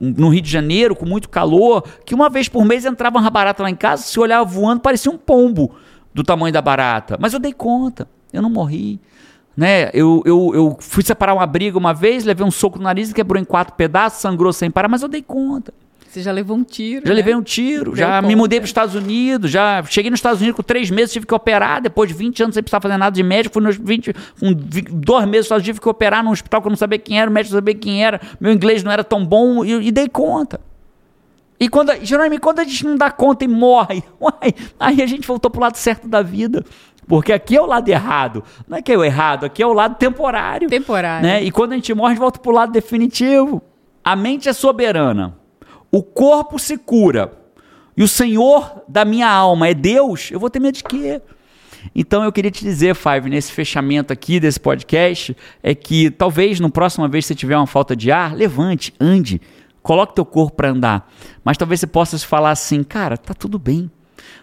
[0.00, 3.62] no Rio de Janeiro, com muito calor, que uma vez por mês entrava uma barata
[3.62, 5.74] lá em casa, se olhava voando, parecia um pombo
[6.12, 7.16] do tamanho da barata.
[7.20, 9.00] Mas eu dei conta, eu não morri.
[9.56, 9.90] Né?
[9.92, 13.40] Eu, eu, eu fui separar uma briga uma vez, levei um soco no nariz, quebrou
[13.40, 15.74] em quatro pedaços, sangrou sem parar, mas eu dei conta.
[16.08, 17.02] Você já levou um tiro.
[17.06, 17.14] Já né?
[17.14, 18.36] levei um tiro, Deu já me conta.
[18.38, 21.34] mudei para os Estados Unidos, já cheguei nos Estados Unidos com três meses, tive que
[21.34, 24.54] operar, depois de 20 anos sem precisar fazer nada de médico, fui nos 20, com
[24.56, 27.30] vi- dois meses Unidos, tive que operar num hospital que eu não sabia quem era,
[27.30, 30.08] o médico não sabia quem era, meu inglês não era tão bom, e, e dei
[30.08, 30.60] conta.
[31.62, 35.28] E quando, geralmente, quando a gente não dá conta e morre, uai, aí a gente
[35.28, 36.64] voltou pro lado certo da vida.
[37.10, 38.44] Porque aqui é o lado errado.
[38.68, 40.68] Não é que é o errado, aqui é o lado temporário.
[40.68, 41.26] Temporário.
[41.26, 41.42] Né?
[41.42, 43.60] E quando a gente morre, a gente volta pro lado definitivo.
[44.04, 45.36] A mente é soberana.
[45.90, 47.32] O corpo se cura.
[47.96, 50.30] E o Senhor da minha alma é Deus.
[50.30, 51.20] Eu vou ter medo de quê?
[51.96, 56.70] Então eu queria te dizer, Five, nesse fechamento aqui desse podcast, é que talvez no
[56.70, 59.40] próxima vez que você tiver uma falta de ar, levante, ande,
[59.82, 61.12] coloque teu corpo para andar.
[61.42, 63.90] Mas talvez você possa se falar assim, cara, tá tudo bem.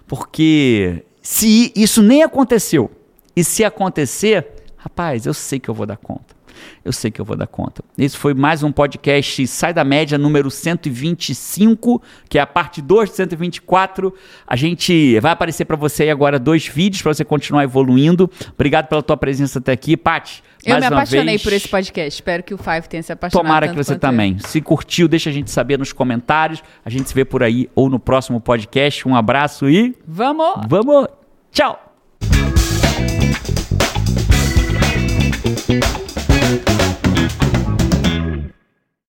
[0.05, 2.89] Porque se isso nem aconteceu,
[3.35, 4.47] e se acontecer,
[4.77, 6.37] rapaz, eu sei que eu vou dar conta.
[6.85, 7.83] Eu sei que eu vou dar conta.
[7.97, 13.09] Esse foi mais um podcast Sai da Média número 125, que é a parte 2
[13.09, 14.13] de 124.
[14.47, 18.31] A gente vai aparecer para você aí agora dois vídeos para você continuar evoluindo.
[18.53, 20.41] Obrigado pela tua presença até aqui, Paty.
[20.65, 21.43] Eu me apaixonei vez.
[21.43, 22.15] por esse podcast.
[22.15, 23.45] Espero que o Five tenha se apaixonado.
[23.45, 24.09] Tomara que você quanto eu.
[24.09, 24.39] também.
[24.39, 26.63] Se curtiu, deixa a gente saber nos comentários.
[26.85, 29.07] A gente se vê por aí ou no próximo podcast.
[29.07, 30.61] Um abraço e Vamos!
[30.67, 31.16] vamos!
[31.57, 31.77] チャオ。